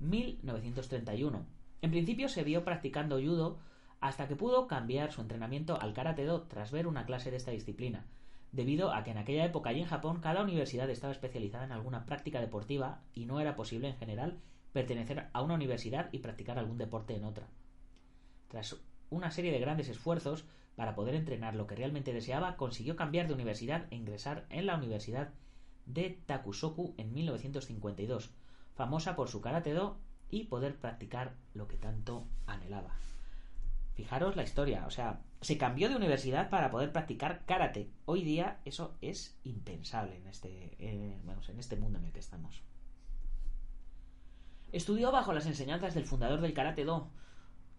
1931. 0.00 1.46
En 1.82 1.90
principio 1.90 2.28
se 2.28 2.42
vio 2.42 2.64
practicando 2.64 3.16
judo 3.16 3.58
hasta 4.00 4.28
que 4.28 4.36
pudo 4.36 4.66
cambiar 4.66 5.12
su 5.12 5.20
entrenamiento 5.20 5.80
al 5.80 5.94
karate 5.94 6.24
do 6.24 6.42
tras 6.42 6.70
ver 6.70 6.86
una 6.86 7.06
clase 7.06 7.30
de 7.30 7.38
esta 7.38 7.50
disciplina, 7.50 8.06
debido 8.52 8.92
a 8.92 9.04
que 9.04 9.10
en 9.10 9.18
aquella 9.18 9.44
época 9.44 9.72
y 9.72 9.80
en 9.80 9.86
Japón 9.86 10.20
cada 10.20 10.42
universidad 10.42 10.88
estaba 10.90 11.12
especializada 11.12 11.64
en 11.64 11.72
alguna 11.72 12.06
práctica 12.06 12.40
deportiva 12.40 13.02
y 13.14 13.26
no 13.26 13.40
era 13.40 13.56
posible 13.56 13.88
en 13.88 13.96
general 13.96 14.38
pertenecer 14.72 15.28
a 15.32 15.42
una 15.42 15.54
universidad 15.54 16.08
y 16.12 16.18
practicar 16.18 16.58
algún 16.58 16.78
deporte 16.78 17.16
en 17.16 17.24
otra. 17.24 17.48
Tras 18.48 18.76
una 19.10 19.30
serie 19.30 19.52
de 19.52 19.60
grandes 19.60 19.88
esfuerzos 19.88 20.44
para 20.74 20.94
poder 20.94 21.14
entrenar 21.14 21.54
lo 21.54 21.66
que 21.66 21.74
realmente 21.74 22.12
deseaba, 22.12 22.56
consiguió 22.56 22.96
cambiar 22.96 23.26
de 23.26 23.34
universidad 23.34 23.86
e 23.90 23.96
ingresar 23.96 24.46
en 24.50 24.66
la 24.66 24.76
Universidad 24.76 25.32
de 25.86 26.18
Takusoku 26.26 26.94
en 26.98 27.14
1952, 27.14 28.30
famosa 28.74 29.16
por 29.16 29.28
su 29.28 29.40
karate 29.40 29.72
do 29.72 29.98
y 30.30 30.44
poder 30.44 30.76
practicar 30.76 31.36
lo 31.54 31.66
que 31.68 31.78
tanto 31.78 32.26
anhelaba. 32.46 32.94
Fijaros 33.96 34.36
la 34.36 34.42
historia, 34.42 34.84
o 34.86 34.90
sea, 34.90 35.22
se 35.40 35.56
cambió 35.56 35.88
de 35.88 35.96
universidad 35.96 36.50
para 36.50 36.70
poder 36.70 36.92
practicar 36.92 37.46
karate. 37.46 37.90
Hoy 38.04 38.22
día 38.24 38.60
eso 38.66 38.94
es 39.00 39.40
impensable 39.42 40.16
en 40.16 40.26
este, 40.26 40.76
en 40.78 41.58
este 41.58 41.76
mundo 41.76 41.98
en 41.98 42.04
el 42.04 42.12
que 42.12 42.20
estamos. 42.20 42.62
Estudió 44.70 45.10
bajo 45.10 45.32
las 45.32 45.46
enseñanzas 45.46 45.94
del 45.94 46.04
fundador 46.04 46.42
del 46.42 46.52
karate 46.52 46.84
do, 46.84 47.10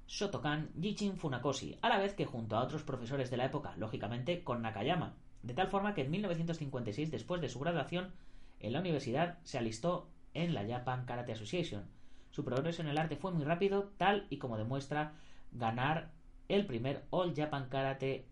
Shotokan 0.08 0.72
Jichin 0.82 1.18
Funakoshi, 1.18 1.78
a 1.84 1.90
la 1.90 2.00
vez 2.00 2.16
que 2.16 2.26
junto 2.26 2.58
a 2.58 2.64
otros 2.64 2.82
profesores 2.82 3.30
de 3.30 3.38
la 3.38 3.46
época, 3.46 3.76
lógicamente 3.78 4.44
con 4.44 4.64
Nakayama, 4.64 5.16
de 5.44 5.54
tal 5.54 5.68
forma 5.68 5.94
que 5.94 6.02
en 6.02 6.10
1956, 6.10 7.12
después 7.12 7.42
de 7.42 7.50
su 7.50 7.60
graduación 7.60 8.14
en 8.60 8.74
la 8.74 8.80
universidad, 8.80 9.38
se 9.44 9.60
alistó 9.60 10.10
en 10.34 10.56
la 10.56 10.66
Japan 10.66 11.06
Karate 11.06 11.34
Association. 11.34 11.86
Su 12.32 12.44
progreso 12.44 12.82
en 12.82 12.88
el 12.88 12.98
arte 12.98 13.18
fue 13.18 13.32
muy 13.32 13.44
rápido, 13.44 13.92
tal 13.98 14.26
y 14.30 14.38
como 14.38 14.58
demuestra 14.58 15.14
ganar 15.58 16.12
el 16.48 16.66
primer 16.66 17.06
All 17.10 17.36
Japan 17.36 17.70
Karate 17.70 18.26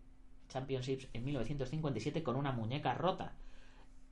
Championships 0.48 1.08
en 1.12 1.24
1957 1.24 2.22
con 2.22 2.36
una 2.36 2.52
muñeca 2.52 2.94
rota, 2.94 3.34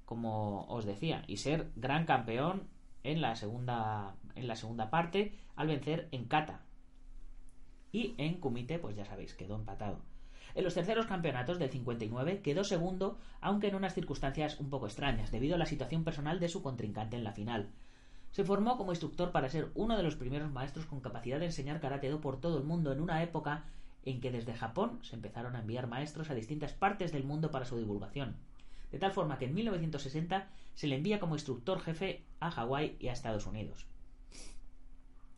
como 0.05 0.67
os 0.67 0.85
decía, 0.85 1.25
y 1.27 1.39
ser 1.39 1.71
gran 1.77 2.05
campeón 2.05 2.69
en 3.03 3.21
la 3.21 3.37
segunda, 3.37 4.17
en 4.35 4.49
la 4.49 4.57
segunda 4.57 4.91
parte 4.91 5.39
al 5.57 5.69
vencer 5.69 6.09
en 6.11 6.27
kata. 6.27 6.63
Y 7.93 8.15
en 8.19 8.41
kumite, 8.41 8.79
pues 8.79 8.97
ya 8.97 9.05
sabéis, 9.05 9.35
quedó 9.35 9.55
empatado. 9.55 10.01
En 10.55 10.65
los 10.65 10.75
terceros 10.75 11.07
campeonatos 11.07 11.59
del 11.59 11.71
59 11.71 12.41
quedó 12.43 12.65
segundo, 12.65 13.19
aunque 13.41 13.69
en 13.69 13.75
unas 13.75 13.95
circunstancias 13.95 14.61
un 14.61 14.71
poco 14.71 14.87
extrañas, 14.87 15.31
debido 15.31 15.57
a 15.57 15.59
la 15.59 15.67
situación 15.67 16.05
personal 16.05 16.39
de 16.39 16.49
su 16.49 16.63
contrincante 16.63 17.17
en 17.17 17.25
la 17.25 17.33
final. 17.33 17.71
Se 18.35 18.43
formó 18.43 18.77
como 18.77 18.91
instructor 18.91 19.31
para 19.31 19.49
ser 19.49 19.71
uno 19.77 19.97
de 19.97 20.03
los 20.03 20.17
primeros 20.17 20.51
maestros 20.51 20.87
con 20.87 20.99
capacidad 20.99 21.39
de 21.39 21.47
enseñar 21.47 21.79
karate 21.79 22.11
do 22.11 22.19
por 22.19 22.41
todo 22.41 22.59
el 22.59 22.65
mundo 22.65 22.91
en 22.91 22.99
una 22.99 23.23
época 23.23 23.63
en 24.03 24.21
que 24.21 24.33
desde 24.33 24.59
Japón 24.59 24.99
se 25.07 25.15
empezaron 25.15 25.55
a 25.55 25.61
enviar 25.61 25.87
maestros 25.87 26.31
a 26.31 26.35
distintas 26.35 26.73
partes 26.73 27.13
del 27.13 27.23
mundo 27.23 27.53
para 27.53 27.65
su 27.65 27.79
divulgación. 27.79 28.35
De 28.91 28.99
tal 28.99 29.13
forma 29.13 29.39
que 29.39 29.45
en 29.45 29.55
1960 29.55 30.49
se 30.75 30.87
le 30.89 30.97
envía 30.97 31.21
como 31.21 31.37
instructor 31.37 31.79
jefe 31.79 32.25
a 32.41 32.51
Hawái 32.51 32.97
y 32.99 33.07
a 33.07 33.13
Estados 33.13 33.47
Unidos. 33.47 33.87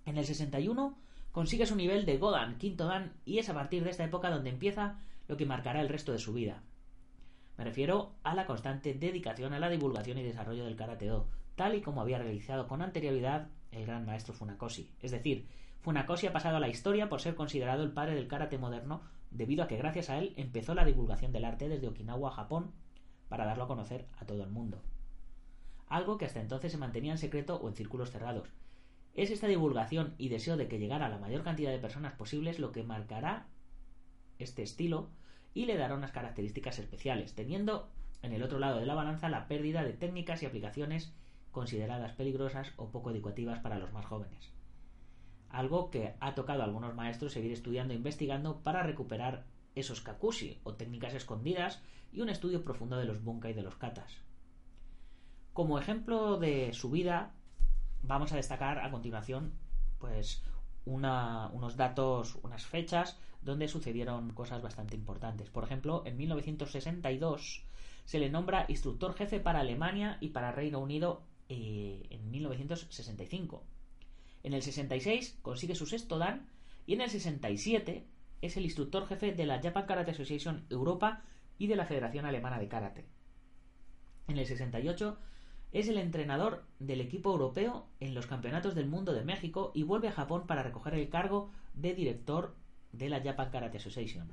En 0.07 0.17
el 0.17 0.25
61 0.25 0.97
consigue 1.33 1.67
su 1.67 1.77
nivel 1.77 2.07
de 2.07 2.17
Godan, 2.17 2.57
quinto 2.57 2.87
Dan, 2.87 3.13
y 3.27 3.41
es 3.41 3.51
a 3.51 3.55
partir 3.55 3.85
de 3.85 3.91
esta 3.91 4.05
época 4.05 4.31
donde 4.31 4.49
empieza 4.49 5.01
lo 5.29 5.37
que 5.37 5.45
marcará 5.45 5.83
el 5.83 5.91
resto 5.91 6.13
de 6.13 6.19
su 6.19 6.33
vida. 6.33 6.63
Me 7.59 7.65
refiero 7.65 8.15
a 8.23 8.35
la 8.35 8.47
constante 8.47 8.95
dedicación 8.95 9.53
a 9.53 9.59
la 9.59 9.69
divulgación 9.69 10.17
y 10.17 10.23
desarrollo 10.23 10.65
del 10.65 10.77
karate 10.77 11.09
do, 11.09 11.27
tal 11.57 11.75
y 11.75 11.83
como 11.83 12.01
había 12.01 12.19
realizado 12.19 12.69
con 12.69 12.83
anterioridad 12.83 13.49
el 13.73 13.87
gran 13.87 14.07
maestro 14.07 14.35
Funakoshi. 14.35 14.91
Es 15.01 15.11
decir, 15.11 15.49
Funakoshi 15.81 16.27
ha 16.27 16.33
pasado 16.33 16.57
a 16.57 16.61
la 16.61 16.69
historia 16.69 17.09
por 17.09 17.21
ser 17.21 17.35
considerado 17.35 17.83
el 17.83 17.93
padre 17.93 18.15
del 18.15 18.29
karate 18.29 18.59
moderno, 18.59 19.03
debido 19.31 19.65
a 19.65 19.69
que 19.69 19.77
gracias 19.77 20.11
a 20.11 20.19
él 20.19 20.35
empezó 20.37 20.75
la 20.75 20.85
divulgación 20.85 21.33
del 21.33 21.45
arte 21.45 21.69
desde 21.69 21.89
Okinawa, 21.89 22.31
Japón, 22.31 22.73
para 23.29 23.45
darlo 23.45 23.65
a 23.65 23.69
conocer 23.69 24.07
a 24.19 24.25
todo 24.25 24.45
el 24.45 24.51
mundo. 24.51 24.83
Algo 25.89 26.19
que 26.19 26.25
hasta 26.25 26.41
entonces 26.41 26.73
se 26.73 26.79
mantenía 26.79 27.13
en 27.13 27.19
secreto 27.19 27.57
o 27.57 27.69
en 27.69 27.75
círculos 27.75 28.11
cerrados. 28.11 28.49
Es 29.15 29.31
esta 29.31 29.47
divulgación 29.47 30.15
y 30.19 30.29
deseo 30.29 30.57
de 30.57 30.69
que 30.69 30.79
llegara 30.79 31.07
a 31.07 31.09
la 31.09 31.19
mayor 31.19 31.43
cantidad 31.43 31.71
de 31.71 31.79
personas 31.79 32.13
posibles 32.15 32.59
lo 32.59 32.73
que 32.73 32.83
marcará 32.83 33.47
este 34.39 34.63
estilo 34.63 35.09
y 35.55 35.65
le 35.65 35.77
dará 35.77 35.95
unas 35.95 36.13
características 36.13 36.79
especiales, 36.79 37.35
teniendo 37.35 37.89
en 38.23 38.33
el 38.33 38.43
otro 38.43 38.59
lado 38.59 38.79
de 38.79 38.87
la 38.87 38.95
balanza 38.95 39.29
la 39.29 39.49
pérdida 39.49 39.85
de 39.85 39.95
técnicas 39.95 40.43
y 40.43 40.47
aplicaciones 40.47 41.15
consideradas 41.57 42.13
peligrosas 42.13 42.75
o 42.77 42.93
poco 42.93 43.11
educativas 43.11 43.61
para 43.61 43.79
los 43.79 43.91
más 43.91 44.05
jóvenes. 44.05 44.53
Algo 45.49 45.91
que 45.91 46.15
ha 46.21 46.35
tocado 46.35 46.61
a 46.61 46.67
algunos 46.67 46.95
maestros 46.95 47.33
seguir 47.33 47.51
estudiando 47.51 47.95
e 47.95 47.97
investigando 47.97 48.61
para 48.61 48.83
recuperar 48.83 49.47
esos 49.75 50.03
kakushi 50.03 50.61
o 50.65 50.75
técnicas 50.75 51.15
escondidas 51.15 51.81
y 52.13 52.21
un 52.21 52.29
estudio 52.29 52.63
profundo 52.63 52.99
de 52.99 53.07
los 53.07 53.25
bunkai 53.25 53.53
y 53.53 53.55
de 53.55 53.63
los 53.63 53.77
katas. 53.77 54.21
Como 55.55 55.79
ejemplo 55.79 56.37
de 56.37 56.75
su 56.75 56.91
vida, 56.91 57.33
vamos 58.03 58.33
a 58.33 58.37
destacar 58.37 58.81
a 58.81 58.91
continuación 58.91 59.55
pues 59.97 60.45
unos 60.85 61.77
datos, 61.79 62.37
unas 62.43 62.67
fechas 62.67 63.19
donde 63.41 63.67
sucedieron 63.69 64.35
cosas 64.35 64.61
bastante 64.61 64.95
importantes. 64.95 65.49
Por 65.49 65.65
ejemplo, 65.65 66.03
en 66.05 66.19
1962 66.19 67.65
se 68.05 68.19
le 68.19 68.29
nombra 68.29 68.67
instructor 68.69 69.15
jefe 69.15 69.41
para 69.41 69.61
Alemania 69.61 70.19
y 70.21 70.29
para 70.37 70.53
Reino 70.53 70.81
Unido 70.81 71.23
eh, 71.49 72.07
en 72.11 72.31
1965. 72.31 73.65
En 74.43 74.53
el 74.53 74.63
66 74.63 75.39
consigue 75.43 75.75
su 75.75 75.87
sexto 75.87 76.19
dan 76.19 76.49
y 76.87 76.95
en 76.95 77.01
el 77.01 77.11
67 77.11 78.07
es 78.43 78.57
el 78.57 78.65
instructor 78.65 79.07
jefe 79.07 79.33
de 79.33 79.47
la 79.47 79.61
Japan 79.61 79.87
Karate 79.87 80.13
Association 80.13 80.67
Europa 80.71 81.23
y 81.59 81.67
de 81.67 81.77
la 81.77 81.87
Federación 81.87 82.27
Alemana 82.27 82.59
de 82.59 82.69
Karate. 82.69 83.07
En 84.29 84.39
el 84.39 84.47
68 84.47 85.19
es 85.73 85.89
el 85.89 85.99
entrenador 85.99 86.65
del 86.79 87.01
equipo 87.01 87.31
europeo 87.31 87.89
en 88.01 88.15
los 88.15 88.27
Campeonatos 88.27 88.75
del 88.75 88.87
Mundo 88.87 89.13
de 89.13 89.25
México 89.25 89.73
y 89.75 89.83
vuelve 89.83 90.09
a 90.09 90.13
Japón 90.13 90.47
para 90.47 90.63
recoger 90.63 90.95
el 90.95 91.09
cargo 91.09 91.51
de 91.75 91.95
director 91.95 92.55
de 92.93 93.09
la 93.09 93.21
Japan 93.23 93.51
Karate 93.51 93.79
Association. 93.79 94.33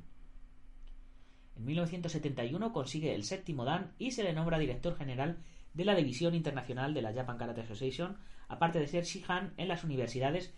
En 1.56 1.66
1971 1.66 2.74
consigue 2.74 3.14
el 3.14 3.24
séptimo 3.24 3.66
dan 3.66 3.94
y 4.00 4.12
se 4.12 4.24
le 4.24 4.34
nombra 4.34 4.58
director 4.58 4.96
general 4.96 5.38
de 5.74 5.86
la 5.86 5.96
División 5.96 6.36
Internacional 6.36 6.94
de 6.94 7.02
la 7.02 7.14
Japan 7.14 7.38
Karate 7.38 7.62
Association, 7.62 8.18
aparte 8.48 8.80
de 8.80 8.88
ser 8.88 9.04
Shihan 9.06 9.54
en 9.58 9.68
las 9.68 9.84
universidades 9.84 10.54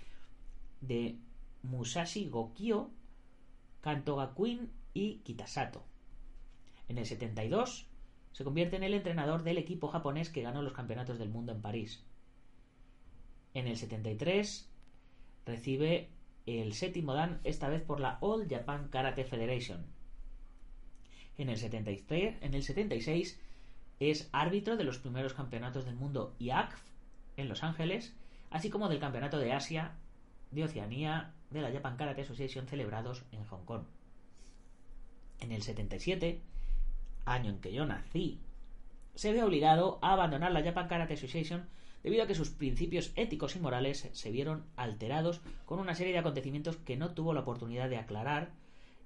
de 0.82 1.18
Musashi 1.64 2.30
Gokyo, 2.30 2.90
Kantogakuin 3.82 4.72
y 4.94 5.18
Kitasato. 5.20 5.84
En 6.88 6.98
el 6.98 7.06
72 7.06 7.88
se 8.32 8.44
convierte 8.44 8.76
en 8.76 8.84
el 8.84 8.94
entrenador 8.94 9.44
del 9.44 9.58
equipo 9.58 9.88
japonés 9.88 10.30
que 10.30 10.42
ganó 10.42 10.62
los 10.62 10.74
campeonatos 10.74 11.18
del 11.18 11.30
mundo 11.30 11.52
en 11.54 11.62
París. 11.62 12.04
En 13.54 13.68
el 13.68 13.78
73 13.78 14.70
recibe 15.46 16.10
el 16.46 16.74
séptimo 16.74 17.14
dan, 17.14 17.40
esta 17.44 17.70
vez 17.70 17.82
por 17.82 18.00
la 18.00 18.18
All 18.22 18.48
Japan 18.50 18.90
Karate 18.90 19.24
Federation. 19.24 19.86
En 21.38 21.50
el, 21.50 21.58
73, 21.58 22.38
en 22.42 22.54
el 22.54 22.64
76 22.64 23.40
es 24.00 24.30
árbitro 24.32 24.78
de 24.78 24.84
los 24.84 24.98
primeros 24.98 25.34
campeonatos 25.34 25.86
del 25.86 25.96
mundo 25.96 26.36
IACF 26.40 26.82
en 27.38 27.50
Los 27.50 27.64
Ángeles, 27.64 28.14
así 28.50 28.70
como 28.70 28.90
del 28.90 29.00
campeonato 29.00 29.40
de 29.40 29.54
Asia, 29.54 29.94
de 30.52 30.64
Oceanía, 30.64 31.34
de 31.50 31.62
la 31.62 31.72
Japan 31.72 31.98
Karate 31.98 32.22
Association 32.22 32.68
celebrados 32.68 33.24
en 33.32 33.44
Hong 33.46 33.66
Kong. 33.66 33.84
En 35.40 35.52
el 35.52 35.62
77 35.62 36.42
año 37.26 37.50
en 37.50 37.60
que 37.60 37.74
yo 37.74 37.86
nací, 37.86 38.40
se 39.16 39.32
ve 39.32 39.44
obligado 39.44 40.00
a 40.02 40.14
abandonar 40.14 40.52
la 40.52 40.64
Japan 40.64 40.88
Karate 40.88 41.14
Association 41.14 41.68
debido 42.04 42.24
a 42.24 42.28
que 42.28 42.36
sus 42.36 42.52
principios 42.52 43.12
éticos 43.16 43.56
y 43.56 43.60
morales 43.60 44.10
se 44.12 44.32
vieron 44.32 44.66
alterados 44.76 45.42
con 45.66 45.80
una 45.80 45.96
serie 45.96 46.14
de 46.14 46.20
acontecimientos 46.20 46.78
que 46.78 46.98
no 46.98 47.14
tuvo 47.16 47.34
la 47.34 47.42
oportunidad 47.42 47.90
de 47.90 47.98
aclarar 47.98 48.52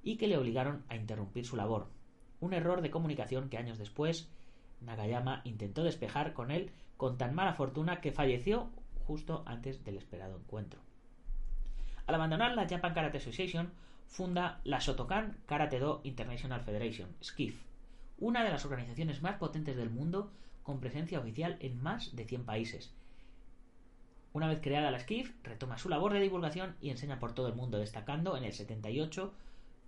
y 0.03 0.17
que 0.17 0.27
le 0.27 0.37
obligaron 0.37 0.83
a 0.89 0.95
interrumpir 0.95 1.45
su 1.45 1.55
labor. 1.55 1.87
Un 2.41 2.53
error 2.53 2.81
de 2.81 2.91
comunicación 2.91 3.49
que 3.49 3.57
años 3.57 3.77
después 3.77 4.29
Nagayama 4.81 5.41
intentó 5.43 5.83
despejar 5.83 6.33
con 6.33 6.51
él 6.51 6.71
con 6.97 7.17
tan 7.17 7.33
mala 7.33 7.53
fortuna 7.53 8.01
que 8.01 8.11
falleció 8.11 8.69
justo 9.05 9.43
antes 9.45 9.83
del 9.83 9.97
esperado 9.97 10.37
encuentro. 10.37 10.79
Al 12.05 12.15
abandonar 12.15 12.53
la 12.53 12.67
Japan 12.67 12.93
Karate 12.93 13.17
Association, 13.17 13.71
funda 14.07 14.59
la 14.63 14.79
Shotokan 14.79 15.37
Karate 15.45 15.79
Do 15.79 16.01
International 16.03 16.61
Federation, 16.61 17.09
SKIF, 17.23 17.61
una 18.19 18.43
de 18.43 18.49
las 18.49 18.65
organizaciones 18.65 19.21
más 19.21 19.37
potentes 19.37 19.77
del 19.77 19.89
mundo 19.89 20.31
con 20.63 20.79
presencia 20.79 21.19
oficial 21.19 21.57
en 21.59 21.81
más 21.81 22.15
de 22.15 22.25
100 22.25 22.45
países. 22.45 22.91
Una 24.33 24.47
vez 24.47 24.59
creada 24.61 24.91
la 24.91 24.99
SKIF, 24.99 25.33
retoma 25.43 25.77
su 25.77 25.89
labor 25.89 26.13
de 26.13 26.19
divulgación 26.19 26.75
y 26.81 26.89
enseña 26.89 27.19
por 27.19 27.33
todo 27.33 27.47
el 27.47 27.55
mundo, 27.55 27.79
destacando 27.79 28.37
en 28.37 28.43
el 28.43 28.53
78 28.53 29.33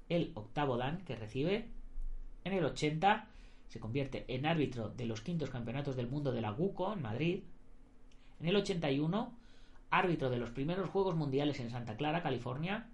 el 0.10 0.32
octavo 0.36 0.78
dan 0.78 1.04
que 1.06 1.16
recibe, 1.16 1.68
en 2.44 2.54
el 2.54 2.66
80 2.66 3.28
se 3.72 3.80
convierte 3.80 4.26
en 4.28 4.46
árbitro 4.46 4.90
de 4.90 5.06
los 5.06 5.22
quintos 5.22 5.50
campeonatos 5.50 5.96
del 5.96 6.10
mundo 6.10 6.34
de 6.34 6.42
la 6.42 6.52
GUCO 6.52 6.92
en 6.92 7.02
Madrid, 7.02 7.44
en 8.42 8.48
el 8.50 8.58
81 8.58 9.34
árbitro 9.90 10.30
de 10.30 10.40
los 10.40 10.50
primeros 10.50 10.90
Juegos 10.90 11.16
Mundiales 11.16 11.58
en 11.62 11.70
Santa 11.70 11.96
Clara, 11.96 12.22
California, 12.22 12.90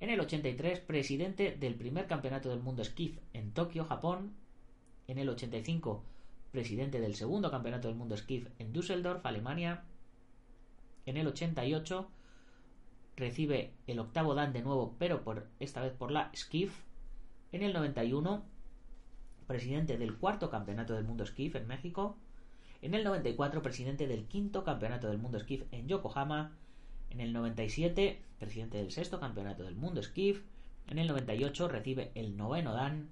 en 0.00 0.10
el 0.10 0.18
83, 0.18 0.80
presidente 0.80 1.56
del 1.56 1.76
primer 1.76 2.08
campeonato 2.08 2.50
del 2.50 2.58
mundo 2.58 2.82
skiff 2.82 3.18
en 3.34 3.52
Tokio, 3.52 3.84
Japón. 3.84 4.34
En 5.06 5.18
el 5.18 5.28
85, 5.28 6.02
presidente 6.50 7.00
del 7.00 7.14
segundo 7.14 7.48
campeonato 7.48 7.86
del 7.86 7.96
mundo 7.96 8.16
skiff 8.16 8.48
en 8.58 8.72
Düsseldorf, 8.72 9.24
Alemania. 9.24 9.84
En 11.06 11.16
el 11.16 11.28
88, 11.28 12.08
recibe 13.14 13.74
el 13.86 14.00
octavo 14.00 14.34
dan 14.34 14.52
de 14.52 14.62
nuevo, 14.62 14.96
pero 14.98 15.22
por 15.22 15.46
esta 15.60 15.82
vez 15.82 15.92
por 15.92 16.10
la 16.10 16.32
skiff. 16.34 16.82
En 17.52 17.62
el 17.62 17.72
91, 17.72 18.55
presidente 19.46 19.98
del 19.98 20.16
cuarto 20.16 20.50
campeonato 20.50 20.94
del 20.94 21.04
mundo 21.04 21.26
skiff 21.26 21.54
en 21.54 21.66
México. 21.66 22.16
En 22.82 22.94
el 22.94 23.04
94, 23.04 23.62
presidente 23.62 24.06
del 24.06 24.26
quinto 24.26 24.64
campeonato 24.64 25.08
del 25.08 25.18
mundo 25.18 25.38
skiff 25.38 25.64
en 25.72 25.88
Yokohama. 25.88 26.52
En 27.10 27.20
el 27.20 27.32
97, 27.32 28.20
presidente 28.38 28.78
del 28.78 28.90
sexto 28.90 29.20
campeonato 29.20 29.64
del 29.64 29.76
mundo 29.76 30.02
skiff. 30.02 30.42
En 30.88 30.98
el 30.98 31.08
98 31.08 31.68
recibe 31.68 32.12
el 32.14 32.36
noveno 32.36 32.72
Dan. 32.72 33.08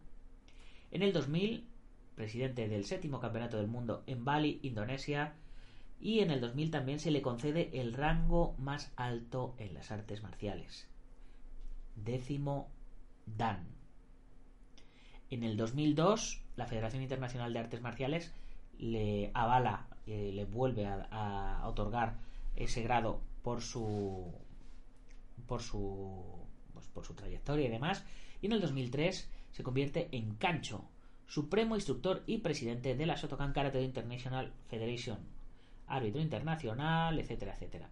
En 0.90 1.02
el 1.02 1.12
2000, 1.12 1.66
presidente 2.14 2.68
del 2.68 2.84
séptimo 2.84 3.20
campeonato 3.20 3.56
del 3.56 3.68
mundo 3.68 4.04
en 4.06 4.24
Bali, 4.24 4.60
Indonesia. 4.62 5.34
Y 6.00 6.20
en 6.20 6.30
el 6.30 6.40
2000 6.40 6.70
también 6.70 6.98
se 6.98 7.10
le 7.10 7.22
concede 7.22 7.70
el 7.80 7.94
rango 7.94 8.54
más 8.58 8.92
alto 8.96 9.54
en 9.58 9.74
las 9.74 9.90
artes 9.90 10.22
marciales. 10.22 10.88
Décimo 11.96 12.68
Dan. 13.26 13.73
En 15.34 15.42
el 15.42 15.56
2002, 15.56 16.42
la 16.54 16.66
Federación 16.66 17.02
Internacional 17.02 17.52
de 17.52 17.58
Artes 17.58 17.80
Marciales 17.80 18.32
le 18.78 19.32
avala, 19.34 19.88
eh, 20.06 20.30
le 20.32 20.44
vuelve 20.44 20.86
a, 20.86 21.08
a 21.10 21.68
otorgar 21.68 22.18
ese 22.54 22.84
grado 22.84 23.20
por 23.42 23.60
su 23.60 24.32
por 25.48 25.60
su 25.60 26.22
pues, 26.72 26.86
por 26.86 27.04
su 27.04 27.14
trayectoria 27.14 27.66
y 27.66 27.68
demás 27.68 28.04
y 28.42 28.46
en 28.46 28.52
el 28.52 28.60
2003 28.60 29.28
se 29.50 29.62
convierte 29.64 30.08
en 30.12 30.36
Cancho 30.36 30.84
supremo 31.26 31.74
instructor 31.74 32.22
y 32.28 32.38
presidente 32.38 32.94
de 32.94 33.04
la 33.04 33.16
Shotokan 33.16 33.52
Karate 33.52 33.82
International 33.82 34.52
Federation 34.68 35.18
árbitro 35.88 36.22
internacional 36.22 37.18
etcétera 37.18 37.54
etcétera. 37.54 37.90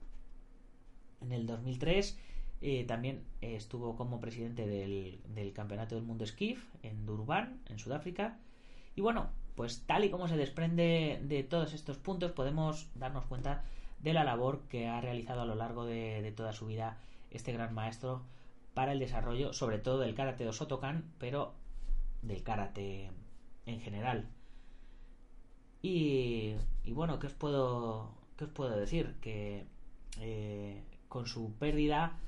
En 1.20 1.32
el 1.32 1.46
2003 1.46 2.16
eh, 2.62 2.84
también 2.84 3.24
estuvo 3.40 3.96
como 3.96 4.20
presidente 4.20 4.66
del, 4.66 5.20
del 5.34 5.52
campeonato 5.52 5.94
del 5.94 6.04
mundo 6.04 6.26
skiff 6.26 6.64
en 6.82 7.04
Durban 7.06 7.60
en 7.68 7.78
Sudáfrica. 7.78 8.38
Y 8.94 9.00
bueno 9.00 9.30
pues 9.54 9.84
tal 9.86 10.04
y 10.04 10.10
como 10.10 10.28
se 10.28 10.36
desprende 10.36 11.20
de 11.22 11.42
todos 11.42 11.74
estos 11.74 11.98
puntos 11.98 12.32
podemos 12.32 12.88
darnos 12.94 13.26
cuenta 13.26 13.64
de 14.00 14.12
la 14.12 14.24
labor 14.24 14.62
que 14.68 14.88
ha 14.88 15.00
realizado 15.00 15.42
a 15.42 15.44
lo 15.44 15.54
largo 15.54 15.84
de, 15.84 16.32
toda 16.36 16.52
su 16.52 16.66
vida 16.66 16.98
este 17.30 17.52
gran 17.52 17.74
maestro 17.74 18.22
para 18.74 18.92
el 18.92 18.98
desarrollo 18.98 19.52
sobre 19.52 19.78
todo 19.78 19.98
del 19.98 20.14
karate 20.14 20.44
de 20.44 20.52
Sotokan 20.52 21.12
pero 21.18 21.54
del 22.22 22.42
karate 22.42 23.10
en 23.66 23.80
general. 23.80 24.28
Y, 25.82 26.54
bueno 26.86 27.18
qué 27.18 27.26
os 27.26 27.34
puedo 27.34 28.14
qué 28.36 28.44
os 28.44 28.50
puedo 28.50 28.76
decir 28.76 29.16
que 29.20 29.66
eh, 30.20 30.82
con 31.08 31.26
su 31.26 31.52
pérdida 31.58 32.18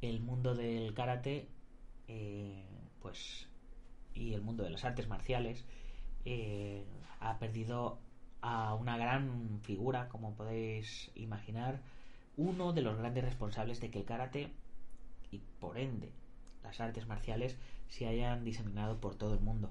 el 0.00 0.20
mundo 0.20 0.54
del 0.54 0.94
karate 0.94 1.48
eh, 2.08 2.64
pues 3.00 3.46
y 4.14 4.34
el 4.34 4.42
mundo 4.42 4.64
de 4.64 4.70
las 4.70 4.84
artes 4.84 5.08
marciales 5.08 5.64
eh, 6.24 6.84
ha 7.20 7.38
perdido 7.38 7.98
a 8.42 8.74
una 8.74 8.96
gran 8.96 9.60
figura, 9.62 10.08
como 10.08 10.34
podéis 10.34 11.10
imaginar, 11.14 11.80
uno 12.36 12.72
de 12.72 12.82
los 12.82 12.96
grandes 12.96 13.24
responsables 13.24 13.80
de 13.80 13.90
que 13.90 13.98
el 14.00 14.04
karate 14.04 14.52
y 15.30 15.38
por 15.60 15.78
ende 15.78 16.12
las 16.62 16.80
artes 16.80 17.06
marciales 17.06 17.56
se 17.88 18.06
hayan 18.06 18.44
diseminado 18.44 19.00
por 19.00 19.16
todo 19.16 19.34
el 19.34 19.40
mundo. 19.40 19.70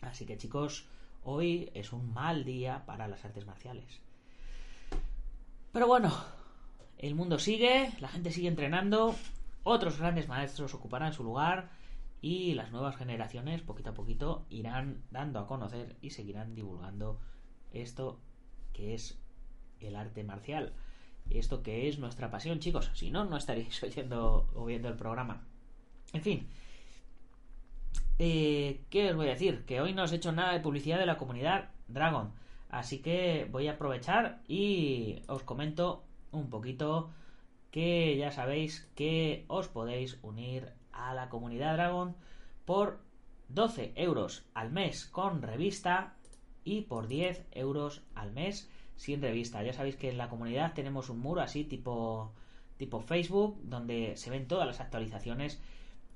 Así 0.00 0.26
que 0.26 0.36
chicos, 0.36 0.86
hoy 1.24 1.70
es 1.74 1.92
un 1.92 2.12
mal 2.12 2.44
día 2.44 2.84
para 2.86 3.08
las 3.08 3.24
artes 3.24 3.46
marciales. 3.46 4.00
Pero 5.72 5.86
bueno, 5.86 6.12
el 6.98 7.14
mundo 7.14 7.38
sigue, 7.38 7.92
la 8.00 8.08
gente 8.08 8.30
sigue 8.30 8.48
entrenando, 8.48 9.14
otros 9.62 9.98
grandes 9.98 10.28
maestros 10.28 10.74
ocuparán 10.74 11.12
su 11.12 11.22
lugar 11.22 11.70
y 12.20 12.54
las 12.54 12.72
nuevas 12.72 12.96
generaciones 12.96 13.62
poquito 13.62 13.90
a 13.90 13.94
poquito 13.94 14.46
irán 14.50 15.02
dando 15.10 15.38
a 15.38 15.46
conocer 15.46 15.96
y 16.00 16.10
seguirán 16.10 16.54
divulgando 16.54 17.20
esto 17.72 18.20
que 18.72 18.94
es 18.94 19.18
el 19.80 19.96
arte 19.96 20.24
marcial. 20.24 20.72
Esto 21.30 21.62
que 21.62 21.88
es 21.88 21.98
nuestra 21.98 22.30
pasión, 22.30 22.58
chicos. 22.58 22.90
Si 22.94 23.10
no, 23.10 23.24
no 23.24 23.36
estaréis 23.36 23.82
oyendo 23.82 24.48
o 24.54 24.64
viendo 24.64 24.88
el 24.88 24.96
programa. 24.96 25.44
En 26.12 26.22
fin. 26.22 26.48
Eh, 28.18 28.80
¿Qué 28.90 29.10
os 29.10 29.16
voy 29.16 29.26
a 29.26 29.32
decir? 29.32 29.64
Que 29.64 29.80
hoy 29.80 29.92
no 29.92 30.04
os 30.04 30.12
he 30.12 30.16
hecho 30.16 30.32
nada 30.32 30.52
de 30.52 30.60
publicidad 30.60 30.98
de 30.98 31.06
la 31.06 31.18
comunidad 31.18 31.70
Dragon. 31.86 32.32
Así 32.70 32.98
que 32.98 33.46
voy 33.50 33.68
a 33.68 33.72
aprovechar 33.72 34.42
y 34.48 35.22
os 35.28 35.42
comento 35.42 36.04
un 36.32 36.50
poquito 36.50 37.10
que 37.70 38.16
ya 38.16 38.30
sabéis 38.30 38.88
que 38.94 39.44
os 39.48 39.68
podéis 39.68 40.18
unir 40.22 40.72
a 40.92 41.14
la 41.14 41.28
comunidad 41.28 41.74
Dragon 41.74 42.16
por 42.64 43.00
12 43.48 43.92
euros 43.96 44.44
al 44.54 44.70
mes 44.70 45.06
con 45.06 45.42
revista 45.42 46.16
y 46.64 46.82
por 46.82 47.08
10 47.08 47.46
euros 47.52 48.02
al 48.14 48.32
mes 48.32 48.70
sin 48.96 49.22
revista. 49.22 49.62
Ya 49.62 49.72
sabéis 49.72 49.96
que 49.96 50.10
en 50.10 50.18
la 50.18 50.28
comunidad 50.28 50.74
tenemos 50.74 51.08
un 51.08 51.20
muro 51.20 51.40
así 51.40 51.64
tipo, 51.64 52.32
tipo 52.76 53.00
Facebook 53.00 53.58
donde 53.62 54.16
se 54.16 54.30
ven 54.30 54.48
todas 54.48 54.66
las 54.66 54.80
actualizaciones, 54.80 55.62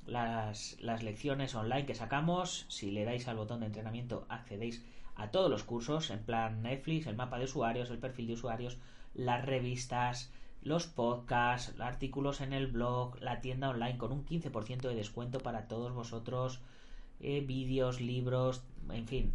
las, 0.05 0.77
las 0.81 1.03
lecciones 1.03 1.55
online 1.55 1.87
que 1.87 1.95
sacamos. 1.95 2.67
Si 2.69 2.91
le 2.91 3.05
dais 3.05 3.29
al 3.29 3.37
botón 3.37 3.61
de 3.61 3.67
entrenamiento 3.67 4.27
accedéis 4.29 4.85
a 4.85 5.02
todos 5.31 5.51
los 5.51 5.65
cursos 5.65 6.11
en 6.11 6.23
plan 6.25 6.63
Netflix, 6.63 7.07
el 7.07 7.17
mapa 7.17 7.39
de 7.39 7.45
usuarios, 7.45 7.91
el 7.91 7.99
perfil 7.99 8.27
de 8.27 8.33
usuarios, 8.35 8.79
las 9.15 9.45
revistas, 9.45 10.33
los 10.63 10.87
podcasts, 10.87 11.79
artículos 11.81 12.41
en 12.41 12.53
el 12.53 12.67
blog, 12.69 13.21
la 13.21 13.41
tienda 13.41 13.71
online 13.71 13.99
con 13.99 14.13
un 14.13 14.25
15% 14.25 14.81
de 14.83 14.95
descuento 14.95 15.41
para 15.41 15.69
todos 15.69 15.93
vosotros, 15.93 16.61
eh, 17.21 17.41
vídeos, 17.41 18.01
libros, 18.01 18.65
en 18.91 19.07
fin, 19.07 19.33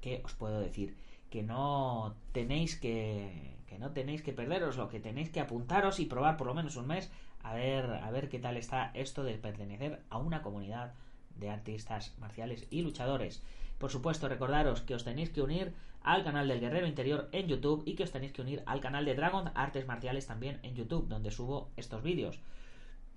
¿qué 0.00 0.22
os 0.24 0.34
puedo 0.34 0.60
decir? 0.60 0.96
Que 1.30 1.42
no 1.42 2.14
tenéis 2.32 2.76
que, 2.76 3.56
que 3.66 3.78
no 3.78 3.90
tenéis 3.90 4.22
que 4.22 4.32
perderos, 4.32 4.76
lo 4.76 4.88
que 4.88 5.00
tenéis 5.00 5.30
que 5.30 5.40
apuntaros 5.40 6.00
y 6.00 6.06
probar 6.06 6.36
por 6.36 6.46
lo 6.46 6.54
menos 6.54 6.76
un 6.76 6.86
mes 6.86 7.10
a 7.42 7.54
ver, 7.54 7.86
a 7.86 8.10
ver 8.10 8.28
qué 8.28 8.38
tal 8.38 8.56
está 8.56 8.90
esto 8.94 9.22
de 9.22 9.34
pertenecer 9.34 10.02
a 10.10 10.18
una 10.18 10.42
comunidad 10.42 10.94
de 11.36 11.50
artistas 11.50 12.14
marciales 12.18 12.66
y 12.70 12.82
luchadores. 12.82 13.42
Por 13.78 13.90
supuesto, 13.90 14.28
recordaros 14.28 14.82
que 14.82 14.94
os 14.94 15.04
tenéis 15.04 15.30
que 15.30 15.42
unir 15.42 15.72
al 16.02 16.24
canal 16.24 16.48
del 16.48 16.60
Guerrero 16.60 16.86
Interior 16.86 17.28
en 17.32 17.46
YouTube 17.46 17.82
y 17.86 17.94
que 17.94 18.02
os 18.02 18.10
tenéis 18.10 18.32
que 18.32 18.42
unir 18.42 18.62
al 18.66 18.80
canal 18.80 19.04
de 19.04 19.14
Dragon 19.14 19.50
Artes 19.54 19.86
Marciales 19.86 20.26
también 20.26 20.58
en 20.62 20.74
YouTube, 20.74 21.08
donde 21.08 21.30
subo 21.30 21.70
estos 21.76 22.02
vídeos. 22.02 22.40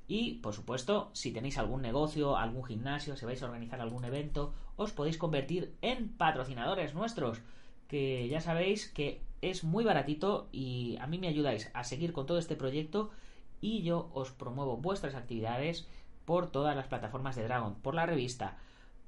Y, 0.07 0.35
por 0.35 0.53
supuesto, 0.53 1.09
si 1.13 1.31
tenéis 1.31 1.57
algún 1.57 1.81
negocio, 1.81 2.37
algún 2.37 2.65
gimnasio, 2.65 3.15
si 3.15 3.25
vais 3.25 3.41
a 3.41 3.45
organizar 3.45 3.79
algún 3.81 4.03
evento, 4.03 4.53
os 4.75 4.91
podéis 4.91 5.17
convertir 5.17 5.73
en 5.81 6.09
patrocinadores 6.09 6.93
nuestros, 6.93 7.41
que 7.87 8.27
ya 8.27 8.41
sabéis 8.41 8.89
que 8.89 9.21
es 9.41 9.63
muy 9.63 9.83
baratito 9.83 10.49
y 10.51 10.97
a 10.99 11.07
mí 11.07 11.17
me 11.17 11.27
ayudáis 11.27 11.71
a 11.73 11.83
seguir 11.83 12.13
con 12.13 12.25
todo 12.25 12.37
este 12.37 12.55
proyecto 12.55 13.09
y 13.61 13.83
yo 13.83 14.09
os 14.13 14.31
promuevo 14.31 14.77
vuestras 14.77 15.15
actividades 15.15 15.87
por 16.25 16.51
todas 16.51 16.75
las 16.75 16.87
plataformas 16.87 17.35
de 17.35 17.43
Dragon, 17.43 17.75
por 17.75 17.95
la 17.95 18.05
revista, 18.05 18.57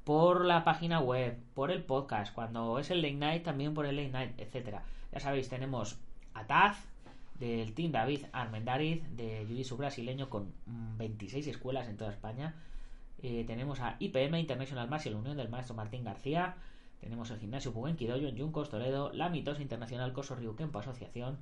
por 0.03 0.45
la 0.45 0.63
página 0.63 0.99
web, 0.99 1.37
por 1.53 1.71
el 1.71 1.83
podcast, 1.83 2.33
cuando 2.33 2.79
es 2.79 2.91
el 2.91 3.01
late 3.01 3.13
night 3.15 3.43
también 3.43 3.73
por 3.73 3.85
el 3.85 3.95
late 3.95 4.09
night, 4.09 4.39
etcétera. 4.39 4.83
Ya 5.11 5.19
sabéis, 5.19 5.49
tenemos 5.49 5.97
a 6.33 6.45
Taz 6.45 6.77
del 7.39 7.73
Team 7.73 7.91
David 7.91 8.25
Armendariz 8.31 9.03
de 9.15 9.45
Jiu-Jitsu 9.47 9.77
brasileño 9.77 10.29
con 10.29 10.53
26 10.65 11.47
escuelas 11.47 11.87
en 11.87 11.97
toda 11.97 12.11
España. 12.11 12.55
Eh, 13.21 13.45
tenemos 13.47 13.79
a 13.79 13.95
IPM 13.99 14.39
International 14.39 14.89
Martial 14.89 15.15
Unión 15.15 15.37
del 15.37 15.49
maestro 15.49 15.75
Martín 15.75 16.03
García. 16.03 16.55
Tenemos 16.99 17.31
el 17.31 17.39
gimnasio 17.39 17.73
Pubenquidoyo 17.73 18.27
en 18.27 18.35
Yuncos, 18.35 18.69
Toledo. 18.69 19.11
La 19.13 19.29
Mitosa 19.29 19.61
Internacional 19.61 20.13
Coso 20.13 20.35
Río 20.35 20.55
Kempo 20.55 20.79
Asociación 20.79 21.37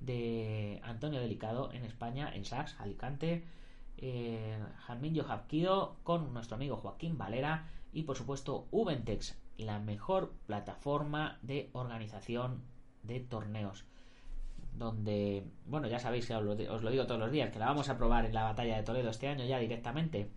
de 0.00 0.80
Antonio 0.84 1.20
Delicado 1.20 1.72
en 1.72 1.84
España, 1.84 2.32
en 2.34 2.44
Sax, 2.44 2.78
Alicante. 2.78 3.44
Eh, 3.98 4.58
Hapkido 5.28 5.96
con 6.02 6.32
nuestro 6.34 6.56
amigo 6.56 6.76
Joaquín 6.76 7.16
Valera 7.16 7.68
y 7.94 8.02
por 8.02 8.16
supuesto 8.16 8.66
Ubentex, 8.70 9.38
la 9.56 9.78
mejor 9.78 10.34
plataforma 10.46 11.38
de 11.42 11.70
organización 11.72 12.62
de 13.04 13.20
torneos. 13.20 13.84
Donde, 14.76 15.44
bueno, 15.66 15.86
ya 15.86 16.00
sabéis 16.00 16.26
que 16.26 16.34
os 16.34 16.42
lo, 16.42 16.56
digo 16.90 17.06
todos 17.06 17.20
los 17.20 17.30
días, 17.30 17.50
que 17.50 17.60
la 17.60 17.66
vamos 17.66 17.88
a 17.88 17.96
probar 17.96 18.24
en 18.26 18.34
la 18.34 18.42
batalla 18.42 18.76
de 18.76 18.82
Toledo 18.82 19.10
este 19.10 19.28
año 19.28 19.44
ya 19.44 19.60
directamente. 19.60 20.28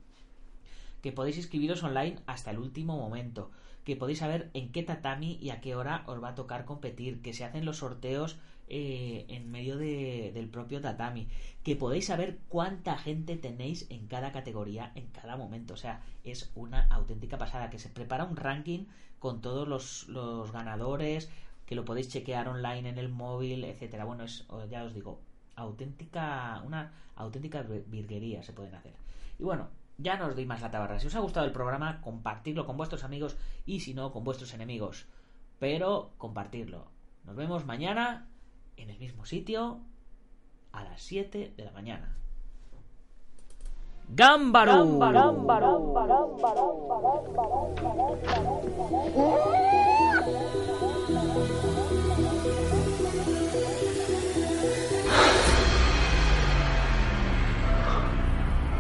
Que 1.02 1.12
podéis 1.12 1.38
inscribiros 1.38 1.84
online 1.84 2.20
hasta 2.28 2.52
el 2.52 2.60
último 2.60 2.98
momento. 2.98 3.50
Que 3.84 3.96
podéis 3.96 4.20
saber 4.20 4.52
en 4.54 4.72
qué 4.72 4.84
tatami 4.84 5.40
y 5.42 5.50
a 5.50 5.60
qué 5.60 5.76
hora 5.76 6.04
os 6.06 6.22
va 6.22 6.30
a 6.30 6.36
tocar 6.36 6.66
competir. 6.66 7.22
Que 7.24 7.34
se 7.34 7.46
hacen 7.46 7.66
los 7.66 7.78
sorteos 7.78 8.38
eh, 8.70 9.26
en 9.30 9.50
medio 9.50 9.78
de, 9.78 10.32
del 10.34 10.50
propio 10.50 10.82
tatami. 10.82 11.28
Que 11.64 11.76
podéis 11.76 12.08
saber 12.08 12.40
cuánta 12.50 12.98
gente 12.98 13.38
tenéis 13.38 13.88
en 13.90 14.08
cada 14.08 14.32
categoría 14.32 14.92
en 14.96 15.08
cada 15.08 15.38
momento. 15.38 15.74
O 15.74 15.78
sea, 15.78 16.02
es 16.24 16.52
una 16.56 16.88
auténtica 16.88 17.38
pasada. 17.38 17.70
Que 17.70 17.80
se 17.80 17.90
prepara 17.90 18.26
un 18.26 18.36
ranking 18.36 18.86
con 19.20 19.42
todos 19.42 19.68
los, 19.68 20.52
ganadores. 20.52 21.30
Que 21.66 21.76
lo 21.76 21.86
podéis 21.86 22.10
chequear 22.10 22.48
online 22.48 22.90
en 22.90 22.98
el 22.98 23.10
móvil, 23.10 23.64
etcétera. 23.64 24.06
Bueno, 24.06 24.26
ya 24.70 24.84
os 24.84 24.94
digo, 24.94 25.22
auténtica, 25.56 26.62
una 26.66 26.94
auténtica 27.16 27.62
virguería 27.62 28.44
se 28.44 28.54
pueden 28.54 28.76
hacer. 28.76 28.94
Y 29.40 29.44
bueno, 29.44 29.70
ya 29.98 30.18
no 30.18 30.28
os 30.28 30.36
doy 30.36 30.46
más 30.46 30.62
la 30.62 30.72
tabarra. 30.72 31.00
Si 31.00 31.08
os 31.08 31.16
ha 31.16 31.20
gustado 31.20 31.46
el 31.46 31.52
programa, 31.52 32.02
compartirlo 32.02 32.66
con 32.66 32.78
vuestros 32.78 33.04
amigos 33.04 33.38
y 33.66 33.80
si 33.80 33.94
no, 33.94 34.12
con 34.12 34.24
vuestros 34.24 34.54
enemigos. 34.54 35.06
Pero 35.60 36.12
compartirlo. 36.18 36.88
Nos 37.26 37.36
vemos 37.36 37.66
mañana 37.66 38.28
en 38.78 38.90
el 38.90 39.00
mismo 39.00 39.26
sitio 39.26 39.82
a 40.72 40.84
las 40.84 41.02
7 41.02 41.54
de 41.58 41.66
la 41.66 41.72
mañana. 41.72 42.18
¡Gámbaro! 44.10 44.86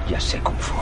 Ya 0.10 0.20
sé 0.22 0.40
Kung 0.40 0.58
Fu. 0.58 0.76